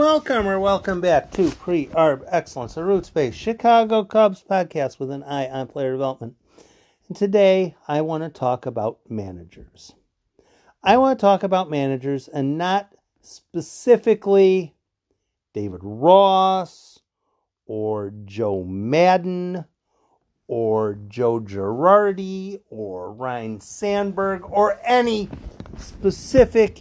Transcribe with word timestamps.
Welcome 0.00 0.48
or 0.48 0.58
welcome 0.58 1.02
back 1.02 1.30
to 1.32 1.50
Pre 1.50 1.88
Arb 1.88 2.24
Excellence, 2.28 2.78
a 2.78 2.82
roots 2.82 3.10
based 3.10 3.36
Chicago 3.36 4.02
Cubs 4.02 4.42
podcast 4.42 4.98
with 4.98 5.10
an 5.10 5.22
eye 5.24 5.46
on 5.46 5.66
player 5.66 5.92
development. 5.92 6.36
And 7.06 7.14
today 7.14 7.76
I 7.86 8.00
want 8.00 8.24
to 8.24 8.30
talk 8.30 8.64
about 8.64 8.98
managers. 9.10 9.92
I 10.82 10.96
want 10.96 11.18
to 11.18 11.20
talk 11.20 11.42
about 11.42 11.68
managers 11.68 12.28
and 12.28 12.56
not 12.56 12.94
specifically 13.20 14.74
David 15.52 15.80
Ross 15.82 17.00
or 17.66 18.10
Joe 18.24 18.64
Maddon 18.64 19.66
or 20.48 20.98
Joe 21.08 21.40
Girardi 21.40 22.62
or 22.70 23.12
Ryne 23.12 23.60
Sandberg 23.60 24.50
or 24.50 24.80
any 24.82 25.28
specific 25.76 26.80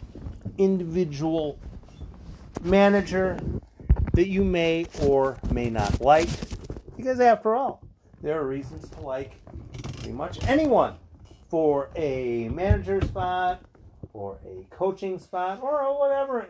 individual 0.57 1.59
manager 2.61 3.37
that 4.13 4.27
you 4.27 4.43
may 4.43 4.86
or 5.01 5.37
may 5.51 5.69
not 5.69 6.01
like. 6.01 6.29
Because 6.97 7.19
after 7.19 7.55
all, 7.55 7.81
there 8.21 8.39
are 8.39 8.47
reasons 8.47 8.89
to 8.89 9.01
like 9.01 9.33
pretty 9.93 10.11
much 10.11 10.43
anyone 10.47 10.95
for 11.50 11.89
a 11.95 12.50
manager 12.50 13.01
spot 13.01 13.61
or 14.14 14.39
a 14.45 14.67
coaching 14.75 15.17
spot 15.17 15.61
or 15.61 15.81
a 15.81 15.93
whatever 15.93 16.47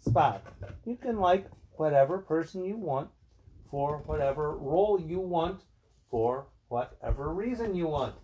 spot. 0.00 0.42
You 0.84 0.96
can 0.96 1.18
like 1.18 1.46
whatever 1.72 2.18
person 2.18 2.64
you 2.64 2.76
want 2.76 3.08
for 3.70 3.98
whatever 4.06 4.56
role 4.56 5.00
you 5.00 5.18
want 5.20 5.62
for 6.10 6.46
whatever 6.68 7.32
reason 7.32 7.74
you 7.74 7.86
want. 7.86 8.14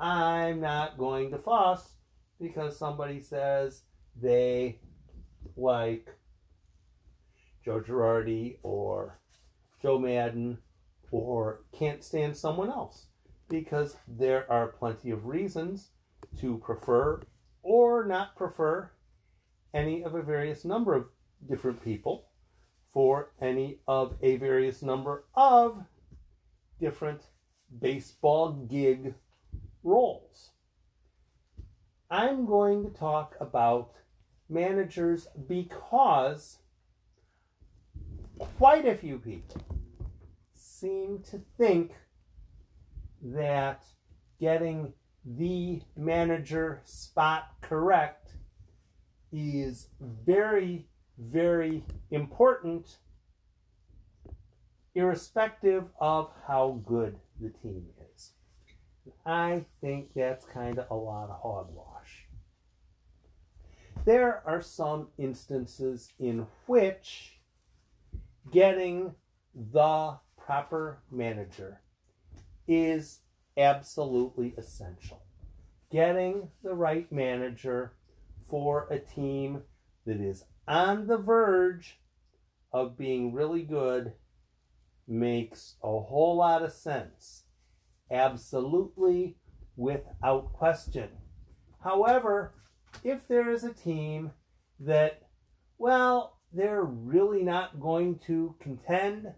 I'm 0.00 0.60
not 0.60 0.96
going 0.96 1.30
to 1.32 1.38
fuss 1.38 1.96
because 2.40 2.78
somebody 2.78 3.20
says 3.20 3.82
they 4.20 4.80
like 5.56 6.08
Joe 7.68 7.82
Girardi 7.82 8.56
or 8.62 9.18
Joe 9.82 9.98
Maddon 9.98 10.56
or 11.10 11.60
can't 11.78 12.02
stand 12.02 12.34
someone 12.34 12.70
else 12.70 13.08
because 13.46 13.98
there 14.08 14.50
are 14.50 14.68
plenty 14.68 15.10
of 15.10 15.26
reasons 15.26 15.90
to 16.40 16.56
prefer 16.64 17.20
or 17.62 18.06
not 18.06 18.36
prefer 18.36 18.90
any 19.74 20.02
of 20.02 20.14
a 20.14 20.22
various 20.22 20.64
number 20.64 20.94
of 20.94 21.08
different 21.46 21.84
people 21.84 22.30
for 22.94 23.32
any 23.38 23.80
of 23.86 24.16
a 24.22 24.38
various 24.38 24.80
number 24.80 25.24
of 25.34 25.84
different 26.80 27.20
baseball 27.82 28.52
gig 28.52 29.12
roles. 29.82 30.52
I'm 32.10 32.46
going 32.46 32.82
to 32.84 32.98
talk 32.98 33.34
about 33.38 33.90
managers 34.48 35.28
because 35.46 36.60
quite 38.38 38.86
a 38.86 38.94
few 38.94 39.18
people 39.18 39.60
seem 40.54 41.22
to 41.30 41.40
think 41.56 41.92
that 43.22 43.84
getting 44.40 44.92
the 45.24 45.82
manager 45.96 46.80
spot 46.84 47.48
correct 47.60 48.32
is 49.32 49.88
very, 50.00 50.86
very 51.18 51.84
important, 52.10 52.98
irrespective 54.94 55.84
of 56.00 56.30
how 56.46 56.80
good 56.86 57.18
the 57.40 57.50
team 57.50 57.86
is. 58.14 58.32
I 59.26 59.64
think 59.80 60.14
that's 60.14 60.44
kind 60.44 60.78
of 60.78 60.90
a 60.90 60.94
lot 60.94 61.30
of 61.30 61.40
hogwash. 61.40 62.26
There 64.04 64.42
are 64.46 64.62
some 64.62 65.08
instances 65.18 66.12
in 66.18 66.46
which 66.66 67.37
getting 68.52 69.14
the 69.54 70.18
proper 70.36 71.02
manager 71.10 71.80
is 72.66 73.20
absolutely 73.56 74.54
essential. 74.56 75.22
Getting 75.90 76.50
the 76.62 76.74
right 76.74 77.10
manager 77.10 77.94
for 78.48 78.86
a 78.90 78.98
team 78.98 79.62
that 80.06 80.20
is 80.20 80.44
on 80.66 81.06
the 81.06 81.18
verge 81.18 82.00
of 82.72 82.98
being 82.98 83.32
really 83.32 83.62
good 83.62 84.12
makes 85.06 85.76
a 85.82 85.86
whole 85.86 86.36
lot 86.36 86.62
of 86.62 86.72
sense. 86.72 87.44
Absolutely, 88.10 89.36
without 89.76 90.52
question. 90.52 91.08
However, 91.82 92.54
if 93.04 93.26
there 93.28 93.50
is 93.50 93.64
a 93.64 93.72
team 93.72 94.32
that, 94.80 95.22
well, 95.78 96.37
they're 96.52 96.84
really 96.84 97.42
not 97.42 97.80
going 97.80 98.18
to 98.26 98.54
contend 98.58 99.32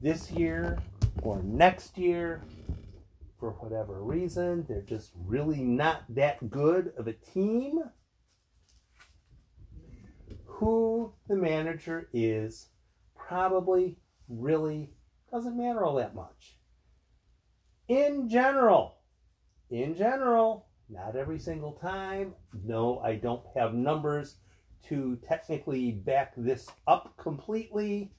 this 0.00 0.30
year 0.30 0.78
or 1.22 1.42
next 1.42 1.98
year 1.98 2.42
for 3.38 3.50
whatever 3.52 4.02
reason. 4.02 4.64
They're 4.68 4.82
just 4.82 5.12
really 5.26 5.60
not 5.60 6.02
that 6.10 6.50
good 6.50 6.92
of 6.96 7.06
a 7.06 7.12
team. 7.12 7.80
Who 10.46 11.12
the 11.28 11.36
manager 11.36 12.08
is 12.12 12.68
probably 13.16 13.98
really 14.28 14.94
doesn't 15.30 15.56
matter 15.56 15.84
all 15.84 15.96
that 15.96 16.14
much. 16.14 16.58
In 17.88 18.28
general, 18.28 18.98
in 19.68 19.94
general, 19.94 20.68
not 20.88 21.16
every 21.16 21.38
single 21.38 21.72
time. 21.72 22.34
No, 22.64 23.00
I 23.00 23.16
don't 23.16 23.42
have 23.56 23.74
numbers 23.74 24.36
to 24.88 25.18
technically 25.26 25.92
back 25.92 26.32
this 26.36 26.68
up 26.86 27.16
completely, 27.16 28.12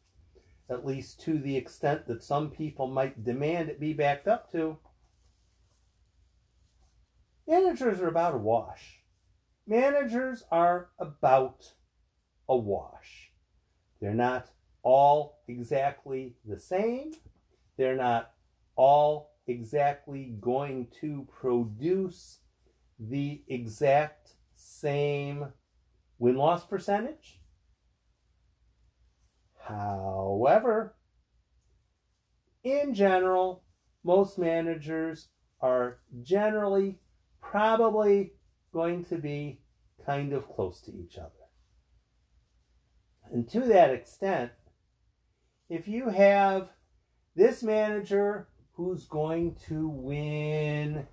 at 0.70 0.86
least 0.86 1.22
to 1.22 1.40
the 1.40 1.56
extent 1.56 2.08
that 2.08 2.24
some 2.24 2.50
people 2.50 2.88
might 2.88 3.24
demand 3.24 3.70
it 3.70 3.80
be 3.80 3.94
backed 3.94 4.28
up 4.28 4.52
to. 4.52 4.78
Managers 7.48 8.02
are 8.02 8.08
about 8.08 8.34
a 8.34 8.38
wash. 8.38 9.02
Managers 9.68 10.44
are 10.52 10.90
about 11.00 11.74
a 12.50 12.56
wash. 12.56 13.32
They're 14.02 14.14
not 14.14 14.50
all 14.84 15.42
exactly 15.48 16.36
the 16.46 16.60
same. 16.60 17.14
They're 17.78 17.96
not 17.96 18.32
all 18.76 19.32
exactly 19.48 20.36
going 20.40 20.88
to 21.02 21.28
produce 21.40 22.40
the 23.00 23.44
exact 23.48 24.32
same 24.56 25.48
win 26.20 26.36
loss 26.36 26.66
percentage. 26.66 27.40
However, 29.68 30.96
in 32.64 32.94
general, 32.94 33.64
most 34.04 34.38
managers 34.38 35.30
are 35.62 36.00
generally 36.22 37.00
probably 37.42 38.34
going 38.72 39.04
to 39.06 39.18
be 39.18 39.62
kind 40.06 40.34
of 40.34 40.48
close 40.48 40.82
to 40.82 40.92
each 40.92 41.18
other. 41.18 41.32
And 43.32 43.50
to 43.50 43.62
that 43.62 43.90
extent, 43.90 44.52
if 45.70 45.88
you 45.88 46.10
have 46.10 46.70
this 47.36 47.64
manager 47.64 48.48
who's 48.74 49.06
going 49.06 49.56
to 49.68 49.88
win, 49.88 51.08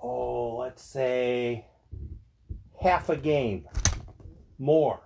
oh, 0.00 0.58
let's 0.58 0.84
say 0.84 1.66
half 2.80 3.08
a 3.08 3.16
game 3.16 3.66
more 4.58 5.00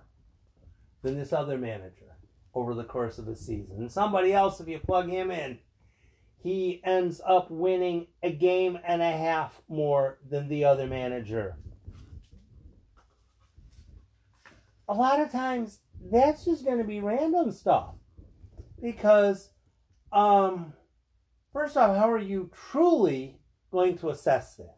than 1.01 1.17
this 1.17 1.33
other 1.33 1.57
manager 1.57 2.17
over 2.53 2.73
the 2.73 2.83
course 2.83 3.17
of 3.17 3.27
a 3.27 3.35
season. 3.35 3.77
And 3.77 3.91
somebody 3.91 4.33
else, 4.33 4.59
if 4.59 4.67
you 4.67 4.79
plug 4.79 5.09
him 5.09 5.31
in, 5.31 5.59
he 6.41 6.81
ends 6.85 7.21
up 7.25 7.51
winning 7.51 8.07
a 8.23 8.31
game 8.31 8.79
and 8.85 9.01
a 9.01 9.11
half 9.11 9.61
more 9.67 10.19
than 10.29 10.47
the 10.47 10.65
other 10.65 10.87
manager. 10.87 11.57
A 14.87 14.93
lot 14.93 15.19
of 15.19 15.31
times, 15.31 15.79
that's 16.11 16.45
just 16.45 16.65
going 16.65 16.79
to 16.79 16.83
be 16.83 16.99
random 16.99 17.51
stuff. 17.51 17.95
Because, 18.81 19.49
um, 20.11 20.73
first 21.53 21.77
off, 21.77 21.95
how 21.95 22.09
are 22.09 22.17
you 22.17 22.49
truly 22.71 23.39
going 23.71 23.97
to 23.99 24.09
assess 24.09 24.55
that? 24.55 24.77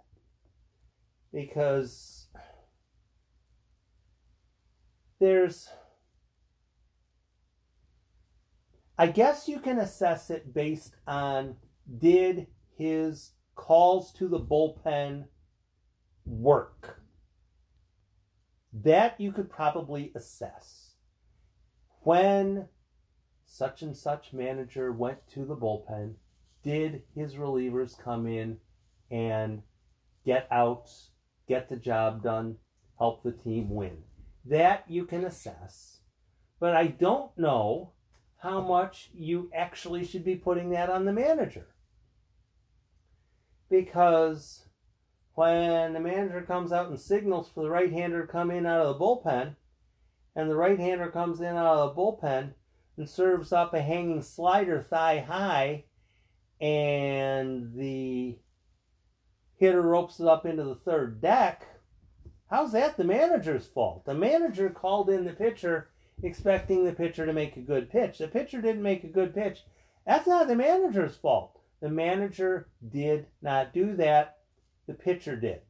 Because 1.32 2.21
there's 5.22 5.70
I 8.98 9.08
guess 9.08 9.48
you 9.48 9.60
can 9.60 9.78
assess 9.78 10.30
it 10.30 10.54
based 10.54 10.96
on 11.08 11.56
did 11.98 12.48
his 12.76 13.32
calls 13.56 14.12
to 14.14 14.28
the 14.28 14.40
bullpen 14.40 15.26
work? 16.26 17.02
That 18.74 19.20
you 19.20 19.32
could 19.32 19.50
probably 19.50 20.12
assess. 20.16 20.96
When 22.02 22.68
such 23.46 23.82
and 23.82 23.96
such 23.96 24.34
manager 24.34 24.92
went 24.92 25.28
to 25.34 25.46
the 25.46 25.56
bullpen, 25.56 26.16
did 26.64 27.04
his 27.16 27.36
relievers 27.36 27.98
come 27.98 28.28
in 28.28 28.58
and 29.10 29.62
get 30.26 30.48
outs, 30.52 31.10
get 31.48 31.70
the 31.70 31.76
job 31.76 32.24
done, 32.24 32.58
help 32.98 33.24
the 33.24 33.32
team 33.32 33.70
win? 33.70 33.98
That 34.46 34.86
you 34.88 35.06
can 35.06 35.24
assess. 35.24 36.00
But 36.60 36.76
I 36.76 36.88
don't 36.88 37.38
know 37.38 37.94
how 38.38 38.62
much 38.62 39.10
you 39.14 39.50
actually 39.54 40.04
should 40.06 40.26
be 40.26 40.36
putting 40.36 40.72
that 40.72 40.90
on 40.90 41.06
the 41.06 41.14
manager. 41.14 41.68
Because 43.70 44.66
when 45.34 45.94
the 45.94 46.00
manager 46.00 46.42
comes 46.42 46.72
out 46.72 46.90
and 46.90 47.00
signals 47.00 47.50
for 47.50 47.64
the 47.64 47.70
right 47.70 47.92
hander 47.92 48.26
to 48.26 48.32
come 48.32 48.52
in 48.52 48.66
out 48.66 48.82
of 48.82 48.98
the 48.98 49.04
bullpen, 49.04 49.56
and 50.36 50.50
the 50.50 50.56
right 50.56 50.80
hander 50.80 51.10
comes 51.10 51.40
in 51.40 51.56
out 51.56 51.78
of 51.78 51.96
the 51.96 52.02
bullpen 52.02 52.54
and 52.98 53.10
serves 53.10 53.54
up 53.54 53.74
a 53.74 53.82
hanging 53.82 54.22
slider 54.22 54.82
thigh 54.82 55.20
high, 55.20 55.86
and 56.60 57.74
the 57.76 58.38
hitter 59.56 59.82
ropes 59.82 60.20
it 60.20 60.28
up 60.28 60.46
into 60.46 60.64
the 60.64 60.76
third 60.76 61.22
deck, 61.22 61.66
how's 62.52 62.74
that 62.74 62.98
the 62.98 63.04
manager's 63.04 63.66
fault? 63.66 64.06
The 64.06 64.14
manager 64.14 64.70
called 64.70 65.10
in 65.10 65.26
the 65.26 65.34
pitcher 65.34 65.90
expecting 66.24 66.86
the 66.86 66.94
pitcher 66.94 67.26
to 67.26 67.34
make 67.34 67.58
a 67.58 67.62
good 67.62 67.90
pitch. 67.90 68.20
The 68.20 68.28
pitcher 68.28 68.62
didn't 68.62 68.84
make 68.84 69.04
a 69.04 69.08
good 69.08 69.34
pitch. 69.34 69.64
That's 70.06 70.28
not 70.28 70.48
the 70.48 70.56
manager's 70.56 71.16
fault. 71.16 71.60
The 71.82 71.90
manager 71.90 72.68
did 72.88 73.26
not 73.42 73.74
do 73.74 73.96
that. 73.96 74.38
The 74.88 74.94
pitcher 74.94 75.36
did. 75.36 75.62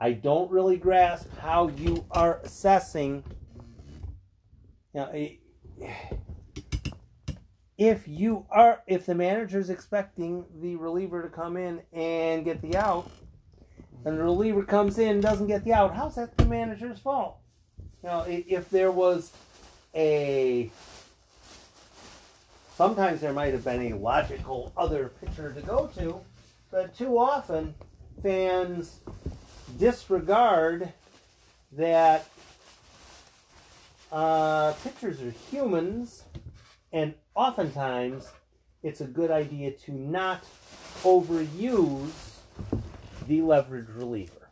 I 0.00 0.12
don't 0.12 0.50
really 0.50 0.76
grasp 0.76 1.28
how 1.38 1.68
you 1.68 2.04
are 2.10 2.40
assessing. 2.42 3.24
You 4.94 5.00
know, 5.00 5.08
eh, 5.08 5.36
if 7.76 8.06
you 8.06 8.46
are, 8.50 8.82
if 8.86 9.06
the 9.06 9.14
manager 9.14 9.58
is 9.58 9.70
expecting 9.70 10.44
the 10.60 10.76
reliever 10.76 11.22
to 11.22 11.28
come 11.28 11.56
in 11.56 11.82
and 11.92 12.44
get 12.44 12.62
the 12.62 12.76
out, 12.76 13.10
and 14.04 14.18
the 14.18 14.22
reliever 14.22 14.62
comes 14.62 14.98
in 14.98 15.08
and 15.08 15.22
doesn't 15.22 15.46
get 15.46 15.64
the 15.64 15.72
out, 15.72 15.94
how's 15.94 16.16
that 16.16 16.36
the 16.36 16.44
manager's 16.44 16.98
fault? 16.98 17.38
You 18.02 18.08
know, 18.10 18.24
if 18.28 18.68
there 18.70 18.90
was 18.90 19.32
a 19.94 20.70
sometimes 22.76 23.20
there 23.20 23.32
might 23.32 23.52
have 23.52 23.64
been 23.64 23.92
a 23.92 23.96
logical 23.96 24.72
other 24.76 25.12
pitcher 25.20 25.52
to 25.52 25.60
go 25.62 25.86
to, 25.96 26.20
but 26.70 26.96
too 26.96 27.16
often 27.16 27.74
fans 28.22 29.00
disregard 29.78 30.92
that 31.72 32.28
uh, 34.12 34.72
pitchers 34.84 35.20
are 35.22 35.34
humans, 35.50 36.24
and 36.92 37.14
oftentimes 37.34 38.30
it's 38.82 39.00
a 39.00 39.06
good 39.06 39.30
idea 39.30 39.70
to 39.72 39.92
not 39.92 40.44
overuse 41.02 42.33
the 43.26 43.42
leverage 43.42 43.88
reliever. 43.88 44.48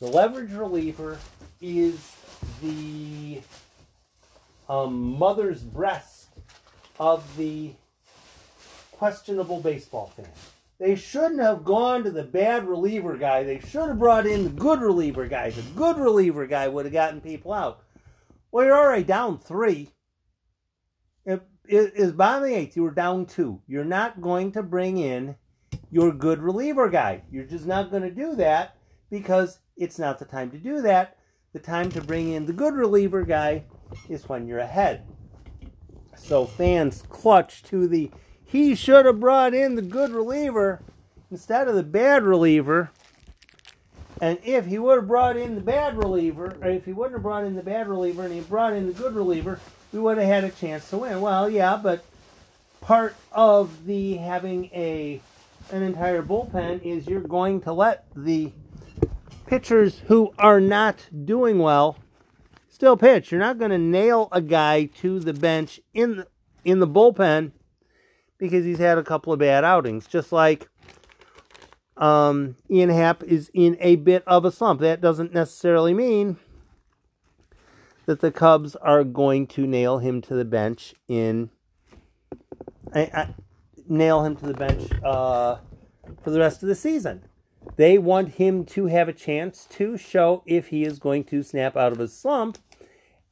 The 0.00 0.08
leverage 0.08 0.52
reliever 0.52 1.18
is 1.60 2.16
the 2.60 3.40
um, 4.68 5.18
mother's 5.18 5.62
breast 5.62 6.28
of 6.98 7.36
the 7.36 7.72
questionable 8.92 9.60
baseball 9.60 10.12
fan. 10.16 10.26
They 10.78 10.96
shouldn't 10.96 11.40
have 11.40 11.64
gone 11.64 12.02
to 12.04 12.10
the 12.10 12.24
bad 12.24 12.66
reliever 12.66 13.16
guy. 13.16 13.44
They 13.44 13.60
should 13.60 13.88
have 13.88 13.98
brought 13.98 14.26
in 14.26 14.44
the 14.44 14.50
good 14.50 14.80
reliever 14.80 15.28
guy. 15.28 15.50
The 15.50 15.62
good 15.76 15.98
reliever 15.98 16.46
guy 16.46 16.66
would 16.66 16.86
have 16.86 16.92
gotten 16.92 17.20
people 17.20 17.52
out. 17.52 17.84
Well, 18.50 18.64
you're 18.64 18.76
already 18.76 19.04
down 19.04 19.38
three. 19.38 19.90
It 21.24 21.42
is 21.96 22.10
of 22.10 22.42
the 22.42 22.54
eighth. 22.56 22.76
You 22.76 22.82
were 22.82 22.90
down 22.90 23.26
two. 23.26 23.62
You're 23.68 23.84
not 23.84 24.20
going 24.20 24.52
to 24.52 24.62
bring 24.62 24.98
in 24.98 25.36
your 25.90 26.12
good 26.12 26.40
reliever 26.40 26.88
guy. 26.88 27.22
You're 27.30 27.44
just 27.44 27.66
not 27.66 27.90
going 27.90 28.02
to 28.02 28.10
do 28.10 28.34
that 28.36 28.76
because 29.10 29.58
it's 29.76 29.98
not 29.98 30.18
the 30.18 30.24
time 30.24 30.50
to 30.50 30.58
do 30.58 30.80
that. 30.82 31.16
The 31.52 31.58
time 31.58 31.90
to 31.92 32.00
bring 32.00 32.32
in 32.32 32.46
the 32.46 32.52
good 32.52 32.74
reliever 32.74 33.22
guy 33.24 33.64
is 34.08 34.28
when 34.28 34.46
you're 34.46 34.58
ahead. 34.58 35.04
So 36.16 36.46
fans 36.46 37.02
clutch 37.08 37.62
to 37.64 37.86
the 37.86 38.10
he 38.44 38.74
should 38.74 39.06
have 39.06 39.18
brought 39.18 39.54
in 39.54 39.76
the 39.76 39.82
good 39.82 40.10
reliever 40.10 40.82
instead 41.30 41.68
of 41.68 41.74
the 41.74 41.82
bad 41.82 42.22
reliever. 42.22 42.90
And 44.20 44.38
if 44.44 44.66
he 44.66 44.78
would 44.78 44.96
have 44.96 45.08
brought 45.08 45.36
in 45.36 45.54
the 45.54 45.62
bad 45.62 45.96
reliever, 45.96 46.56
or 46.60 46.68
if 46.68 46.84
he 46.84 46.92
wouldn't 46.92 47.14
have 47.14 47.22
brought 47.22 47.44
in 47.44 47.56
the 47.56 47.62
bad 47.62 47.88
reliever 47.88 48.24
and 48.24 48.32
he 48.32 48.40
brought 48.40 48.74
in 48.74 48.86
the 48.86 48.92
good 48.92 49.14
reliever, 49.14 49.58
we 49.92 49.98
would 49.98 50.18
have 50.18 50.26
had 50.26 50.44
a 50.44 50.50
chance 50.50 50.88
to 50.90 50.98
win. 50.98 51.20
Well, 51.20 51.48
yeah, 51.48 51.80
but 51.82 52.04
part 52.82 53.16
of 53.32 53.86
the 53.86 54.18
having 54.18 54.66
a 54.66 55.20
an 55.70 55.82
entire 55.82 56.22
bullpen 56.22 56.82
is 56.82 57.06
you're 57.06 57.20
going 57.20 57.60
to 57.62 57.72
let 57.72 58.06
the 58.14 58.52
pitchers 59.46 60.00
who 60.06 60.32
are 60.38 60.60
not 60.60 61.08
doing 61.24 61.58
well 61.58 61.98
still 62.68 62.96
pitch. 62.96 63.30
You're 63.30 63.40
not 63.40 63.58
going 63.58 63.70
to 63.70 63.78
nail 63.78 64.28
a 64.32 64.40
guy 64.40 64.86
to 65.00 65.20
the 65.20 65.32
bench 65.32 65.80
in 65.94 66.16
the, 66.16 66.26
in 66.64 66.80
the 66.80 66.88
bullpen 66.88 67.52
because 68.38 68.64
he's 68.64 68.78
had 68.78 68.98
a 68.98 69.04
couple 69.04 69.32
of 69.32 69.38
bad 69.38 69.64
outings. 69.64 70.06
Just 70.06 70.32
like 70.32 70.68
um, 71.96 72.56
Ian 72.70 72.90
Happ 72.90 73.22
is 73.22 73.50
in 73.54 73.76
a 73.80 73.96
bit 73.96 74.24
of 74.26 74.44
a 74.44 74.50
slump. 74.50 74.80
That 74.80 75.00
doesn't 75.00 75.32
necessarily 75.32 75.94
mean 75.94 76.38
that 78.06 78.20
the 78.20 78.32
Cubs 78.32 78.74
are 78.76 79.04
going 79.04 79.46
to 79.48 79.66
nail 79.66 79.98
him 79.98 80.20
to 80.22 80.34
the 80.34 80.44
bench 80.44 80.94
in 81.08 81.50
I, 82.94 83.00
I, 83.00 83.34
nail 83.92 84.24
him 84.24 84.36
to 84.36 84.46
the 84.46 84.54
bench 84.54 84.90
uh, 85.04 85.58
for 86.22 86.30
the 86.30 86.38
rest 86.38 86.62
of 86.62 86.68
the 86.68 86.74
season. 86.74 87.24
They 87.76 87.98
want 87.98 88.34
him 88.34 88.64
to 88.66 88.86
have 88.86 89.08
a 89.08 89.12
chance 89.12 89.66
to 89.72 89.96
show 89.96 90.42
if 90.46 90.68
he 90.68 90.84
is 90.84 90.98
going 90.98 91.24
to 91.24 91.42
snap 91.42 91.76
out 91.76 91.92
of 91.92 91.98
his 91.98 92.16
slump 92.16 92.58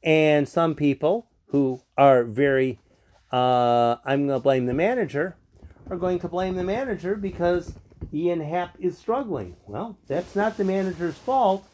and 0.03 0.47
some 0.47 0.75
people 0.75 1.27
who 1.47 1.81
are 1.97 2.23
very, 2.23 2.79
uh, 3.31 3.97
I'm 4.05 4.27
going 4.27 4.39
to 4.39 4.43
blame 4.43 4.65
the 4.65 4.73
manager, 4.73 5.35
are 5.89 5.97
going 5.97 6.19
to 6.19 6.27
blame 6.27 6.55
the 6.55 6.63
manager 6.63 7.15
because 7.15 7.73
Ian 8.13 8.39
Happ 8.39 8.75
is 8.79 8.97
struggling. 8.97 9.57
Well, 9.67 9.97
that's 10.07 10.35
not 10.35 10.57
the 10.57 10.63
manager's 10.63 11.15
fault. 11.15 11.67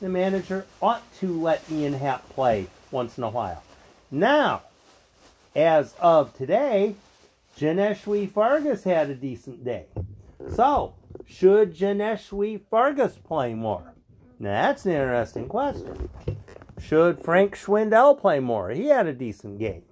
The 0.00 0.08
manager 0.08 0.66
ought 0.82 1.02
to 1.20 1.40
let 1.40 1.62
Ian 1.70 1.92
Happ 1.94 2.28
play 2.30 2.66
once 2.90 3.16
in 3.16 3.24
a 3.24 3.30
while. 3.30 3.62
Now, 4.10 4.62
as 5.54 5.94
of 6.00 6.36
today, 6.36 6.96
Johneshwy 7.60 8.26
Fargas 8.26 8.84
had 8.84 9.10
a 9.10 9.14
decent 9.14 9.62
day. 9.62 9.84
So, 10.54 10.94
should 11.26 11.76
Johneshwy 11.76 12.58
Fargas 12.70 13.18
play 13.18 13.52
more? 13.52 13.92
Now, 14.38 14.62
that's 14.62 14.86
an 14.86 14.92
interesting 14.92 15.46
question. 15.46 16.08
Should 16.80 17.22
Frank 17.22 17.54
Schwindel 17.54 18.18
play 18.18 18.40
more? 18.40 18.70
He 18.70 18.86
had 18.86 19.06
a 19.06 19.12
decent 19.12 19.58
game. 19.58 19.82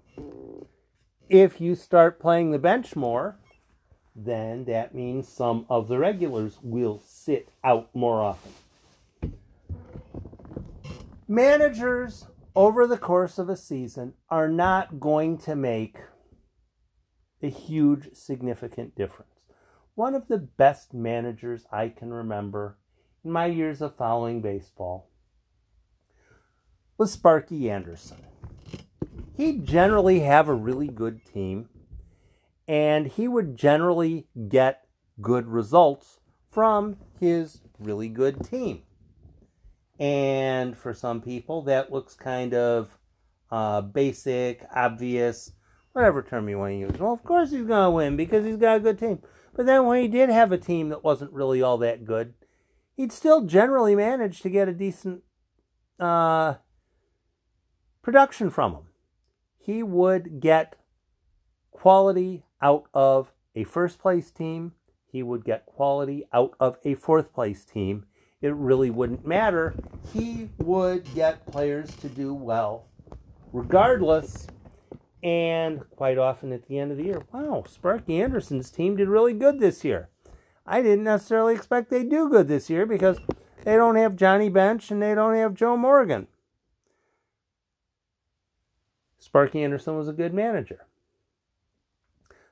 If 1.28 1.60
you 1.60 1.74
start 1.74 2.18
playing 2.18 2.52
the 2.52 2.58
bench 2.58 2.96
more, 2.96 3.36
then 4.16 4.64
that 4.64 4.94
means 4.94 5.28
some 5.28 5.66
of 5.68 5.88
the 5.88 5.98
regulars 5.98 6.56
will 6.62 7.02
sit 7.06 7.50
out 7.62 7.90
more 7.94 8.22
often. 8.22 8.52
Managers 11.28 12.28
over 12.56 12.86
the 12.86 12.96
course 12.96 13.38
of 13.38 13.50
a 13.50 13.56
season 13.58 14.14
are 14.30 14.48
not 14.48 14.98
going 14.98 15.36
to 15.36 15.54
make 15.54 15.98
a 17.42 17.48
huge, 17.48 18.14
significant 18.14 18.94
difference. 18.94 19.30
One 19.94 20.14
of 20.14 20.28
the 20.28 20.38
best 20.38 20.94
managers 20.94 21.66
I 21.72 21.88
can 21.88 22.12
remember 22.12 22.78
in 23.24 23.32
my 23.32 23.46
years 23.46 23.80
of 23.80 23.96
following 23.96 24.40
baseball 24.40 25.08
was 26.96 27.12
Sparky 27.12 27.70
Anderson. 27.70 28.18
He'd 29.36 29.66
generally 29.66 30.20
have 30.20 30.48
a 30.48 30.54
really 30.54 30.88
good 30.88 31.24
team, 31.24 31.68
and 32.66 33.06
he 33.06 33.28
would 33.28 33.56
generally 33.56 34.26
get 34.48 34.86
good 35.20 35.46
results 35.46 36.20
from 36.50 36.96
his 37.20 37.60
really 37.78 38.08
good 38.08 38.44
team. 38.44 38.82
And 39.98 40.76
for 40.76 40.94
some 40.94 41.20
people, 41.20 41.62
that 41.62 41.92
looks 41.92 42.14
kind 42.14 42.54
of 42.54 42.98
uh, 43.50 43.80
basic, 43.80 44.64
obvious, 44.74 45.52
whatever 45.92 46.22
term 46.22 46.48
you 46.48 46.58
want 46.58 46.72
to 46.72 46.78
use. 46.78 46.98
Well, 46.98 47.12
of 47.12 47.24
course 47.24 47.50
he's 47.50 47.66
going 47.66 47.84
to 47.84 47.90
win 47.90 48.16
because 48.16 48.44
he's 48.44 48.56
got 48.56 48.76
a 48.76 48.80
good 48.80 48.98
team. 48.98 49.20
But 49.54 49.66
then 49.66 49.86
when 49.86 50.00
he 50.02 50.08
did 50.08 50.28
have 50.28 50.52
a 50.52 50.58
team 50.58 50.88
that 50.90 51.02
wasn't 51.02 51.32
really 51.32 51.62
all 51.62 51.78
that 51.78 52.04
good, 52.04 52.34
he'd 52.96 53.12
still 53.12 53.42
generally 53.42 53.96
manage 53.96 54.40
to 54.42 54.50
get 54.50 54.68
a 54.68 54.72
decent 54.72 55.22
uh, 55.98 56.54
production 58.02 58.50
from 58.50 58.74
him. 58.74 58.82
He 59.58 59.82
would 59.82 60.40
get 60.40 60.76
quality 61.70 62.44
out 62.62 62.84
of 62.94 63.32
a 63.54 63.64
first 63.64 63.98
place 63.98 64.30
team. 64.30 64.72
He 65.10 65.22
would 65.22 65.44
get 65.44 65.66
quality 65.66 66.24
out 66.32 66.54
of 66.60 66.78
a 66.84 66.94
fourth 66.94 67.32
place 67.32 67.64
team. 67.64 68.06
It 68.40 68.54
really 68.54 68.90
wouldn't 68.90 69.26
matter. 69.26 69.74
He 70.12 70.50
would 70.58 71.12
get 71.14 71.44
players 71.46 71.94
to 71.96 72.08
do 72.08 72.32
well 72.32 72.88
regardless. 73.52 74.46
And 75.22 75.82
quite 75.90 76.18
often 76.18 76.52
at 76.52 76.68
the 76.68 76.78
end 76.78 76.92
of 76.92 76.96
the 76.96 77.04
year, 77.04 77.22
wow, 77.32 77.64
Sparky 77.68 78.20
Anderson's 78.20 78.70
team 78.70 78.96
did 78.96 79.08
really 79.08 79.32
good 79.32 79.58
this 79.58 79.84
year. 79.84 80.10
I 80.64 80.82
didn't 80.82 81.04
necessarily 81.04 81.54
expect 81.54 81.90
they'd 81.90 82.10
do 82.10 82.28
good 82.28 82.46
this 82.46 82.70
year 82.70 82.86
because 82.86 83.18
they 83.64 83.74
don't 83.74 83.96
have 83.96 84.16
Johnny 84.16 84.48
Bench 84.48 84.90
and 84.90 85.02
they 85.02 85.14
don't 85.14 85.34
have 85.34 85.54
Joe 85.54 85.76
Morgan. 85.76 86.28
Sparky 89.18 89.62
Anderson 89.62 89.96
was 89.96 90.08
a 90.08 90.12
good 90.12 90.32
manager. 90.32 90.86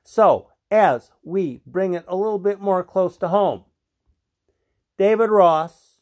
So, 0.03 0.49
as 0.69 1.11
we 1.23 1.61
bring 1.65 1.93
it 1.93 2.05
a 2.07 2.15
little 2.15 2.39
bit 2.39 2.59
more 2.59 2.83
close 2.83 3.17
to 3.17 3.29
home, 3.29 3.63
David 4.97 5.29
Ross, 5.29 6.01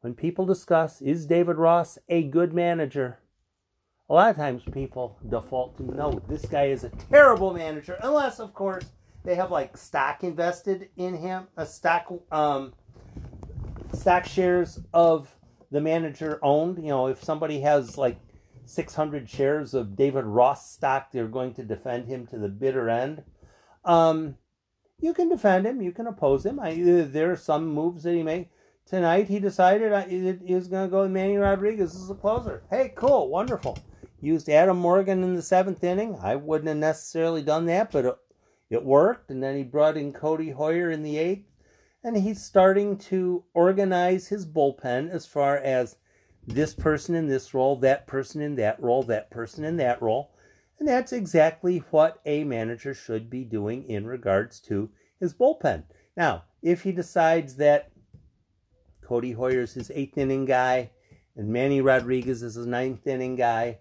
when 0.00 0.14
people 0.14 0.44
discuss, 0.44 1.00
is 1.00 1.26
David 1.26 1.56
Ross 1.56 1.98
a 2.08 2.22
good 2.22 2.52
manager? 2.52 3.18
A 4.10 4.12
lot 4.12 4.30
of 4.30 4.36
times 4.36 4.62
people 4.70 5.18
default 5.30 5.78
to 5.78 5.82
no, 5.82 6.20
this 6.28 6.44
guy 6.44 6.66
is 6.66 6.84
a 6.84 6.90
terrible 6.90 7.54
manager, 7.54 7.96
unless, 8.02 8.38
of 8.38 8.52
course, 8.52 8.84
they 9.24 9.34
have 9.34 9.50
like 9.50 9.78
stock 9.78 10.22
invested 10.22 10.90
in 10.98 11.16
him, 11.16 11.48
a 11.56 11.64
stock, 11.64 12.12
um, 12.30 12.74
stock 13.94 14.26
shares 14.26 14.78
of 14.92 15.34
the 15.70 15.80
manager 15.80 16.38
owned. 16.42 16.76
You 16.76 16.90
know, 16.90 17.06
if 17.06 17.24
somebody 17.24 17.60
has 17.60 17.96
like 17.96 18.18
600 18.66 19.30
shares 19.30 19.72
of 19.72 19.96
David 19.96 20.26
Ross 20.26 20.70
stock, 20.70 21.10
they're 21.10 21.26
going 21.26 21.54
to 21.54 21.64
defend 21.64 22.06
him 22.06 22.26
to 22.26 22.38
the 22.38 22.48
bitter 22.48 22.90
end. 22.90 23.22
Um, 23.86 24.36
you 25.00 25.14
can 25.14 25.30
defend 25.30 25.66
him, 25.66 25.80
you 25.80 25.92
can 25.92 26.06
oppose 26.06 26.44
him. 26.44 26.60
I, 26.60 26.74
there 26.74 27.32
are 27.32 27.36
some 27.36 27.68
moves 27.68 28.02
that 28.02 28.14
he 28.14 28.22
made. 28.22 28.50
Tonight, 28.84 29.28
he 29.28 29.38
decided 29.38 30.10
he 30.10 30.54
was 30.54 30.68
going 30.68 30.86
to 30.86 30.90
go 30.90 31.02
with 31.02 31.10
Manny 31.10 31.38
Rodriguez 31.38 31.96
as 31.96 32.10
a 32.10 32.14
closer. 32.14 32.64
Hey, 32.68 32.92
cool, 32.94 33.30
wonderful. 33.30 33.78
Used 34.20 34.48
Adam 34.48 34.78
Morgan 34.78 35.22
in 35.22 35.34
the 35.34 35.42
seventh 35.42 35.84
inning. 35.84 36.16
I 36.22 36.36
wouldn't 36.36 36.68
have 36.68 36.76
necessarily 36.76 37.42
done 37.42 37.66
that, 37.66 37.90
but 37.90 38.20
it 38.70 38.84
worked. 38.84 39.30
And 39.30 39.42
then 39.42 39.56
he 39.56 39.62
brought 39.62 39.96
in 39.96 40.12
Codi 40.12 40.54
Heuer 40.54 40.92
in 40.92 41.02
the 41.02 41.18
eighth. 41.18 41.46
And 42.02 42.16
he's 42.16 42.42
starting 42.42 42.98
to 42.98 43.44
organize 43.54 44.28
his 44.28 44.46
bullpen 44.46 45.10
as 45.10 45.26
far 45.26 45.56
as 45.56 45.96
this 46.46 46.74
person 46.74 47.14
in 47.14 47.28
this 47.28 47.54
role, 47.54 47.76
that 47.76 48.06
person 48.06 48.42
in 48.42 48.56
that 48.56 48.82
role, 48.82 49.02
that 49.04 49.30
person 49.30 49.64
in 49.64 49.78
that 49.78 50.02
role. 50.02 50.34
And 50.78 50.88
that's 50.88 51.12
exactly 51.12 51.78
what 51.90 52.20
a 52.26 52.44
manager 52.44 52.92
should 52.92 53.30
be 53.30 53.44
doing 53.44 53.88
in 53.88 54.06
regards 54.06 54.60
to 54.62 54.90
his 55.18 55.32
bullpen. 55.32 55.84
Now, 56.16 56.44
if 56.62 56.82
he 56.82 56.92
decides 56.92 57.56
that 57.56 57.90
Codi 59.02 59.36
Heuer 59.36 59.62
is 59.62 59.74
his 59.74 59.90
eighth 59.94 60.18
inning 60.18 60.44
guy 60.44 60.90
and 61.36 61.48
Manny 61.48 61.80
Rodriguez 61.80 62.42
is 62.42 62.54
his 62.54 62.66
ninth 62.66 63.06
inning 63.06 63.36
guy, 63.36 63.78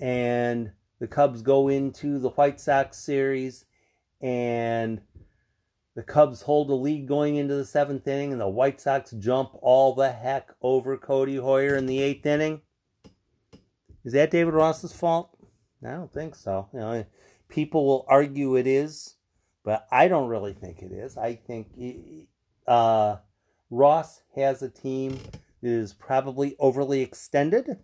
and 0.00 0.72
the 0.98 1.06
Cubs 1.06 1.42
go 1.42 1.68
into 1.68 2.18
the 2.18 2.30
White 2.30 2.60
Sox 2.60 2.98
series 2.98 3.64
and 4.20 5.00
the 5.96 6.02
Cubs 6.02 6.42
hold 6.42 6.70
a 6.70 6.74
lead 6.74 7.08
going 7.08 7.36
into 7.36 7.54
the 7.54 7.64
seventh 7.64 8.06
inning, 8.06 8.32
and 8.32 8.40
the 8.40 8.48
White 8.48 8.80
Sox 8.80 9.10
jump 9.12 9.50
all 9.60 9.94
the 9.94 10.10
heck 10.10 10.50
over 10.62 10.96
Codi 10.96 11.36
Heuer 11.36 11.76
in 11.76 11.86
the 11.86 12.00
eighth 12.00 12.24
inning. 12.24 12.60
Is 14.04 14.12
that 14.12 14.30
David 14.30 14.54
Ross's 14.54 14.92
fault? 14.92 15.36
I 15.84 15.90
don't 15.90 16.12
think 16.12 16.34
so. 16.34 16.68
You 16.72 16.78
know, 16.78 17.04
people 17.48 17.86
will 17.86 18.06
argue 18.08 18.56
it 18.56 18.66
is, 18.66 19.16
but 19.64 19.86
I 19.90 20.08
don't 20.08 20.28
really 20.28 20.54
think 20.54 20.80
it 20.80 20.92
is. 20.92 21.16
I 21.16 21.34
think 21.34 21.68
uh, 22.66 23.16
Ross 23.70 24.22
has 24.36 24.62
a 24.62 24.70
team 24.70 25.18
that 25.62 25.70
is 25.70 25.92
probably 25.92 26.56
overly 26.58 27.02
extended, 27.02 27.78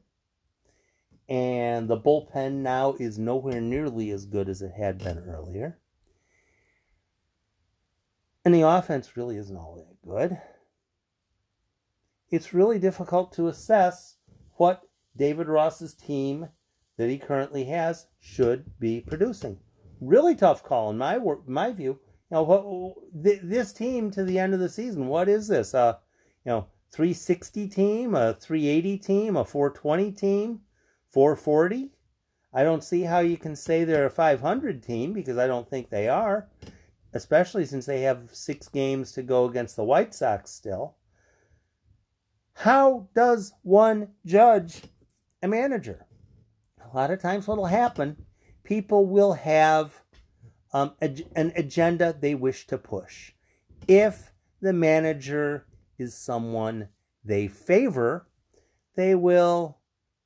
and 1.28 1.88
the 1.88 1.98
bullpen 1.98 2.62
now 2.62 2.94
is 2.98 3.18
nowhere 3.18 3.60
nearly 3.60 4.10
as 4.10 4.26
good 4.26 4.48
as 4.48 4.62
it 4.62 4.72
had 4.72 4.98
been 4.98 5.18
earlier. 5.18 5.78
And 8.44 8.54
the 8.54 8.62
offense 8.62 9.16
really 9.16 9.36
isn't 9.36 9.56
all 9.56 9.76
that 9.76 10.08
good. 10.08 10.40
It's 12.30 12.54
really 12.54 12.78
difficult 12.78 13.32
to 13.32 13.48
assess 13.48 14.16
what 14.54 14.82
David 15.16 15.48
Ross's 15.48 15.94
team 15.94 16.48
that 16.96 17.08
he 17.08 17.18
currently 17.18 17.64
has 17.64 18.06
should 18.20 18.78
be 18.78 19.00
producing. 19.00 19.58
Really 20.00 20.34
tough 20.34 20.62
call 20.62 20.90
in 20.90 20.98
my 20.98 21.18
my 21.46 21.72
view. 21.72 21.98
Know, 22.30 22.42
what, 22.42 22.94
this 23.12 23.72
team 23.72 24.10
to 24.10 24.24
the 24.24 24.38
end 24.38 24.52
of 24.52 24.58
the 24.58 24.68
season, 24.68 25.06
what 25.06 25.28
is 25.28 25.46
this? 25.46 25.74
Uh, 25.74 25.94
you 26.44 26.50
know, 26.50 26.66
360 26.90 27.68
team, 27.68 28.14
a 28.14 28.34
380 28.34 28.98
team, 28.98 29.36
a 29.36 29.44
420 29.44 30.10
team, 30.12 30.60
440? 31.16 31.92
I 32.52 32.62
don't 32.62 32.84
see 32.84 33.02
how 33.02 33.20
you 33.20 33.38
can 33.38 33.56
say 33.56 33.84
they're 33.84 34.06
a 34.06 34.10
500 34.10 34.82
team 34.82 35.14
because 35.14 35.38
I 35.38 35.46
don't 35.46 35.68
think 35.68 35.88
they 35.88 36.08
are 36.08 36.48
especially 37.16 37.64
since 37.64 37.86
they 37.86 38.02
have 38.02 38.28
six 38.32 38.68
games 38.68 39.10
to 39.12 39.22
go 39.22 39.46
against 39.46 39.74
the 39.74 39.84
White 39.84 40.14
Sox 40.14 40.52
still. 40.52 40.96
How 42.52 43.08
does 43.14 43.52
one 43.62 44.08
judge 44.24 44.82
a 45.42 45.48
manager? 45.48 46.06
A 46.92 46.94
lot 46.94 47.10
of 47.10 47.20
times, 47.20 47.46
what 47.46 47.58
will 47.58 47.66
happen, 47.66 48.16
people 48.64 49.06
will 49.06 49.32
have 49.32 50.02
um, 50.72 50.92
a, 51.02 51.16
an 51.34 51.52
agenda 51.56 52.14
they 52.18 52.34
wish 52.34 52.66
to 52.68 52.78
push. 52.78 53.32
If 53.88 54.32
the 54.60 54.72
manager 54.72 55.66
is 55.98 56.14
someone 56.16 56.88
they 57.24 57.48
favor, 57.48 58.28
they 58.94 59.14
will 59.14 59.78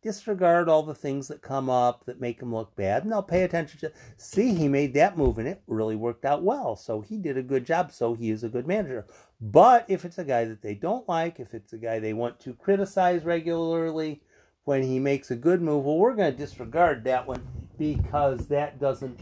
disregard 0.02 0.68
all 0.68 0.82
the 0.82 0.94
things 0.94 1.28
that 1.28 1.42
come 1.42 1.68
up 1.68 2.04
that 2.06 2.20
make 2.20 2.40
him 2.40 2.54
look 2.54 2.74
bad 2.74 3.02
and 3.02 3.12
they'll 3.12 3.22
pay 3.22 3.42
attention 3.42 3.78
to 3.80 3.92
see 4.16 4.54
he 4.54 4.68
made 4.68 4.94
that 4.94 5.18
move 5.18 5.38
and 5.38 5.46
it 5.46 5.62
really 5.66 5.96
worked 5.96 6.24
out 6.24 6.42
well. 6.42 6.76
So 6.76 7.00
he 7.00 7.18
did 7.18 7.36
a 7.36 7.42
good 7.42 7.66
job 7.66 7.92
so 7.92 8.14
he 8.14 8.30
is 8.30 8.42
a 8.42 8.48
good 8.48 8.66
manager. 8.66 9.06
But 9.40 9.84
if 9.88 10.04
it's 10.04 10.18
a 10.18 10.24
guy 10.24 10.44
that 10.44 10.62
they 10.62 10.74
don't 10.74 11.08
like 11.08 11.38
if 11.40 11.54
it's 11.54 11.72
a 11.72 11.78
guy 11.78 11.98
they 11.98 12.12
want 12.12 12.40
to 12.40 12.54
criticize 12.54 13.24
regularly 13.24 14.22
when 14.64 14.82
he 14.82 14.98
makes 14.98 15.30
a 15.30 15.36
good 15.36 15.60
move 15.60 15.84
well 15.84 15.96
we're 15.96 16.14
going 16.14 16.32
to 16.32 16.38
disregard 16.38 17.04
that 17.04 17.26
one 17.26 17.42
because 17.78 18.46
that 18.48 18.80
doesn't 18.80 19.20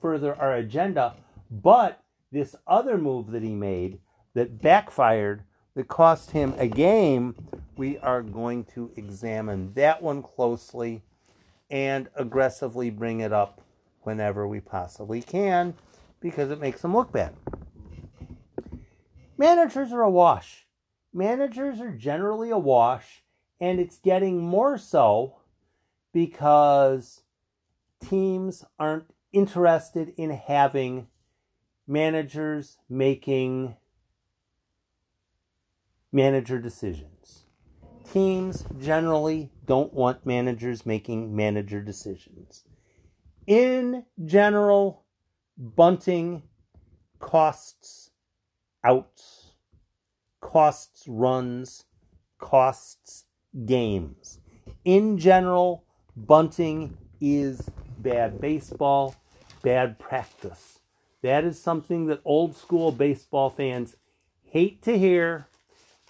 further 0.00 0.34
our 0.34 0.54
agenda. 0.54 1.14
But 1.50 2.02
this 2.30 2.56
other 2.66 2.98
move 2.98 3.30
that 3.32 3.42
he 3.42 3.54
made 3.54 3.98
that 4.34 4.62
backfired 4.62 5.44
that 5.74 5.88
cost 5.88 6.32
him 6.32 6.54
a 6.58 6.68
game 6.68 7.34
we 7.76 7.98
are 7.98 8.22
going 8.22 8.64
to 8.64 8.90
examine 8.96 9.72
that 9.74 10.02
one 10.02 10.22
closely 10.22 11.02
and 11.70 12.08
aggressively 12.14 12.90
bring 12.90 13.20
it 13.20 13.32
up 13.32 13.62
whenever 14.02 14.46
we 14.46 14.60
possibly 14.60 15.22
can 15.22 15.74
because 16.20 16.50
it 16.50 16.60
makes 16.60 16.82
them 16.82 16.94
look 16.94 17.10
bad. 17.10 17.34
Managers 19.38 19.92
are 19.92 20.02
a 20.02 20.10
wash. 20.10 20.66
Managers 21.12 21.80
are 21.80 21.90
generally 21.90 22.50
a 22.50 22.58
wash, 22.58 23.22
and 23.60 23.80
it's 23.80 23.98
getting 23.98 24.40
more 24.40 24.78
so 24.78 25.36
because 26.12 27.22
teams 28.00 28.64
aren't 28.78 29.12
interested 29.32 30.14
in 30.16 30.30
having 30.30 31.08
managers 31.86 32.78
making 32.88 33.76
manager 36.12 36.58
decisions 36.58 37.42
teams 38.12 38.64
generally 38.78 39.50
don't 39.64 39.92
want 39.94 40.26
managers 40.26 40.84
making 40.84 41.34
manager 41.34 41.80
decisions. 41.80 42.64
In 43.46 44.04
general, 44.24 45.04
bunting 45.56 46.42
costs 47.18 48.10
outs, 48.84 49.52
costs 50.40 51.04
runs, 51.06 51.84
costs 52.38 53.24
games. 53.64 54.40
In 54.84 55.18
general, 55.18 55.84
bunting 56.16 56.98
is 57.20 57.70
bad 57.98 58.40
baseball, 58.40 59.14
bad 59.62 59.98
practice. 59.98 60.80
That 61.22 61.44
is 61.44 61.60
something 61.60 62.06
that 62.06 62.20
old 62.24 62.56
school 62.56 62.92
baseball 62.92 63.48
fans 63.48 63.96
hate 64.42 64.82
to 64.82 64.98
hear, 64.98 65.46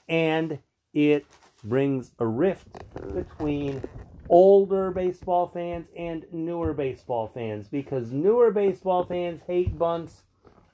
and 0.08 0.58
it 0.92 1.26
brings 1.64 2.12
a 2.18 2.26
rift 2.26 2.84
between 3.14 3.82
older 4.28 4.90
baseball 4.90 5.50
fans 5.52 5.86
and 5.96 6.24
newer 6.32 6.72
baseball 6.72 7.30
fans 7.32 7.68
because 7.68 8.12
newer 8.12 8.50
baseball 8.50 9.04
fans 9.04 9.42
hate 9.46 9.78
bunts. 9.78 10.22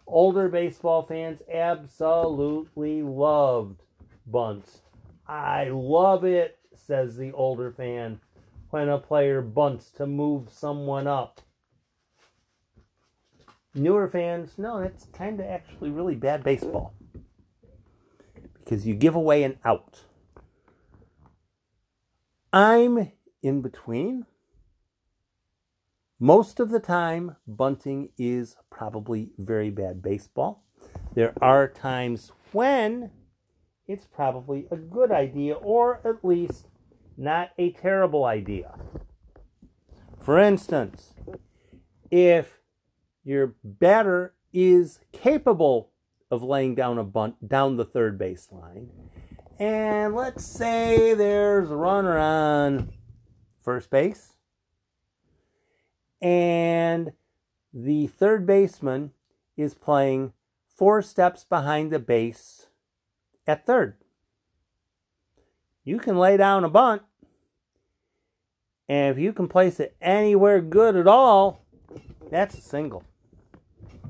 Older 0.06 0.49
baseball 0.49 1.02
fans 1.02 1.40
absolutely 1.52 3.02
loved 3.02 3.82
bunts. 4.26 4.82
I 5.26 5.68
love 5.68 6.25
it, 6.25 6.58
says 6.75 7.16
the 7.16 7.32
older 7.32 7.70
fan, 7.70 8.20
when 8.70 8.88
a 8.88 8.99
player 8.99 9.42
bunts 9.42 9.90
to 9.92 10.06
move 10.06 10.49
someone 10.50 11.06
up. 11.06 11.42
Newer 13.75 14.08
fans, 14.08 14.52
no, 14.56 14.80
that's 14.80 15.04
kind 15.12 15.38
of 15.40 15.47
actually 15.47 15.90
really 15.90 16.14
bad 16.14 16.42
baseball 16.42 16.94
because 18.69 18.87
you 18.87 18.95
give 18.95 19.15
away 19.15 19.45
an 19.45 19.59
out. 19.65 20.05
I'm 22.53 23.13
in 23.43 23.63
between. 23.63 24.27
Most 26.21 26.61
of 26.61 26.69
the 26.69 26.81
time, 26.81 27.37
bunting 27.47 28.11
is 28.19 28.57
probably 28.69 29.31
very 29.39 29.71
bad 29.71 30.03
baseball. 30.03 30.65
There 31.15 31.33
are 31.41 31.67
times 31.67 32.33
when 32.53 33.11
it's 33.87 34.05
probably 34.05 34.67
a 34.71 34.77
good 34.77 35.13
idea, 35.13 35.55
or 35.55 36.01
at 36.05 36.23
least 36.23 36.67
not 37.17 37.53
a 37.57 37.73
terrible 37.73 38.27
idea. 38.27 38.75
For 40.21 40.39
instance, 40.39 41.15
if 42.11 42.59
your 43.25 43.55
batter 43.65 44.35
is 44.53 45.01
capable 45.13 45.88
of 46.30 46.42
laying 46.42 46.75
down 46.75 46.99
a 46.99 47.04
bunt 47.04 47.49
down 47.49 47.76
the 47.76 47.85
third 47.85 48.18
baseline, 48.18 48.88
and 49.58 50.14
let's 50.14 50.44
say 50.44 51.14
there's 51.14 51.70
a 51.70 51.76
runner 51.76 52.18
on 52.18 52.92
first 53.62 53.90
base, 53.90 54.35
and 56.20 57.12
the 57.73 58.06
third 58.06 58.47
baseman 58.47 59.12
is 59.56 59.75
playing 59.75 60.32
four 60.66 61.02
steps 61.02 61.44
behind 61.44 61.90
the 61.90 61.99
base 61.99 62.66
at 63.47 63.66
third. 63.66 63.97
You 65.85 65.99
can 65.99 66.18
lay 66.18 66.37
down 66.37 66.64
a 66.64 66.68
bunt, 66.68 67.02
and 68.88 69.16
if 69.16 69.18
you 69.18 69.32
can 69.32 69.49
place 69.49 69.80
it 69.80 69.97
anywhere 70.00 70.61
good 70.61 70.97
at 70.97 71.06
all, 71.06 71.64
that's 72.30 72.58
a 72.58 72.61
single. 72.61 73.04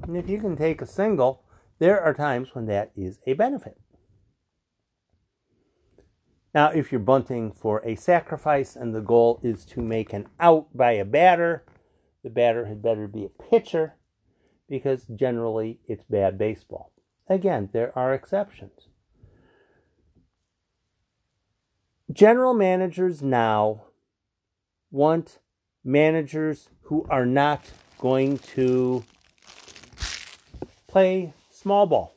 And 0.02 0.16
if 0.16 0.28
you 0.28 0.40
can 0.40 0.56
take 0.56 0.82
a 0.82 0.86
single, 0.86 1.44
there 1.78 2.00
are 2.00 2.14
times 2.14 2.54
when 2.54 2.66
that 2.66 2.90
is 2.96 3.18
a 3.26 3.34
benefit. 3.34 3.78
Now, 6.54 6.70
if 6.70 6.90
you're 6.90 6.98
bunting 6.98 7.52
for 7.52 7.80
a 7.84 7.94
sacrifice 7.94 8.74
and 8.74 8.94
the 8.94 9.00
goal 9.00 9.38
is 9.42 9.64
to 9.66 9.80
make 9.80 10.12
an 10.12 10.28
out 10.40 10.76
by 10.76 10.92
a 10.92 11.04
batter, 11.04 11.64
the 12.24 12.30
batter 12.30 12.66
had 12.66 12.82
better 12.82 13.06
be 13.06 13.24
a 13.24 13.28
pitcher 13.28 13.94
because 14.68 15.04
generally 15.04 15.80
it's 15.86 16.04
bad 16.04 16.38
baseball. 16.38 16.92
Again, 17.28 17.68
there 17.72 17.96
are 17.96 18.14
exceptions. 18.14 18.88
General 22.10 22.54
managers 22.54 23.22
now 23.22 23.82
want 24.90 25.38
managers 25.84 26.70
who 26.84 27.06
are 27.10 27.26
not 27.26 27.70
going 27.98 28.38
to 28.38 29.04
play 30.86 31.34
small 31.68 31.86
ball. 31.86 32.14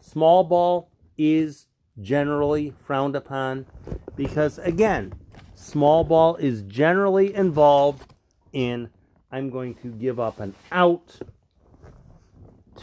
Small 0.00 0.44
ball 0.44 0.88
is 1.18 1.66
generally 2.00 2.72
frowned 2.84 3.16
upon 3.16 3.66
because, 4.14 4.58
again, 4.60 5.12
small 5.56 6.04
ball 6.04 6.36
is 6.36 6.62
generally 6.62 7.34
involved 7.34 8.14
in 8.52 8.90
I'm 9.32 9.50
going 9.50 9.74
to 9.82 9.88
give 9.88 10.20
up 10.20 10.38
an 10.38 10.54
out 10.70 11.18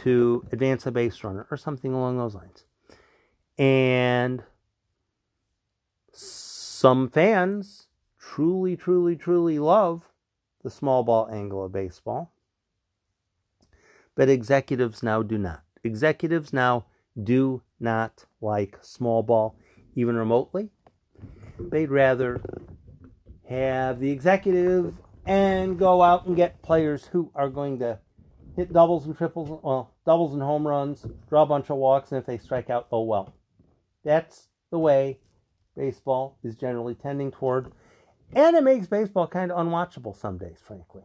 to 0.00 0.44
advance 0.52 0.84
a 0.84 0.92
base 0.92 1.24
runner 1.24 1.46
or 1.50 1.56
something 1.56 1.94
along 1.94 2.18
those 2.18 2.34
lines. 2.34 2.66
And 3.56 4.42
some 6.12 7.08
fans 7.08 7.86
truly, 8.20 8.76
truly, 8.76 9.16
truly 9.16 9.58
love 9.58 10.02
the 10.62 10.68
small 10.68 11.02
ball 11.02 11.30
angle 11.32 11.64
of 11.64 11.72
baseball, 11.72 12.33
but 14.14 14.28
executives 14.28 15.02
now 15.02 15.22
do 15.22 15.38
not. 15.38 15.62
Executives 15.82 16.52
now 16.52 16.86
do 17.20 17.62
not 17.78 18.26
like 18.40 18.78
small 18.82 19.22
ball 19.22 19.56
even 19.94 20.16
remotely. 20.16 20.70
They'd 21.58 21.90
rather 21.90 22.40
have 23.48 24.00
the 24.00 24.10
executive 24.10 24.94
and 25.26 25.78
go 25.78 26.02
out 26.02 26.26
and 26.26 26.36
get 26.36 26.62
players 26.62 27.06
who 27.06 27.30
are 27.34 27.48
going 27.48 27.78
to 27.78 27.98
hit 28.56 28.72
doubles 28.72 29.06
and 29.06 29.16
triples, 29.16 29.60
well, 29.62 29.94
doubles 30.06 30.32
and 30.32 30.42
home 30.42 30.66
runs, 30.66 31.06
draw 31.28 31.42
a 31.42 31.46
bunch 31.46 31.70
of 31.70 31.76
walks, 31.76 32.12
and 32.12 32.18
if 32.18 32.26
they 32.26 32.38
strike 32.38 32.70
out, 32.70 32.86
oh 32.92 33.02
well. 33.02 33.34
That's 34.04 34.48
the 34.70 34.78
way 34.78 35.18
baseball 35.76 36.38
is 36.42 36.56
generally 36.56 36.94
tending 36.94 37.30
toward, 37.30 37.72
and 38.34 38.56
it 38.56 38.62
makes 38.62 38.86
baseball 38.86 39.26
kind 39.26 39.50
of 39.50 39.58
unwatchable 39.58 40.16
some 40.16 40.38
days, 40.38 40.58
frankly. 40.62 41.02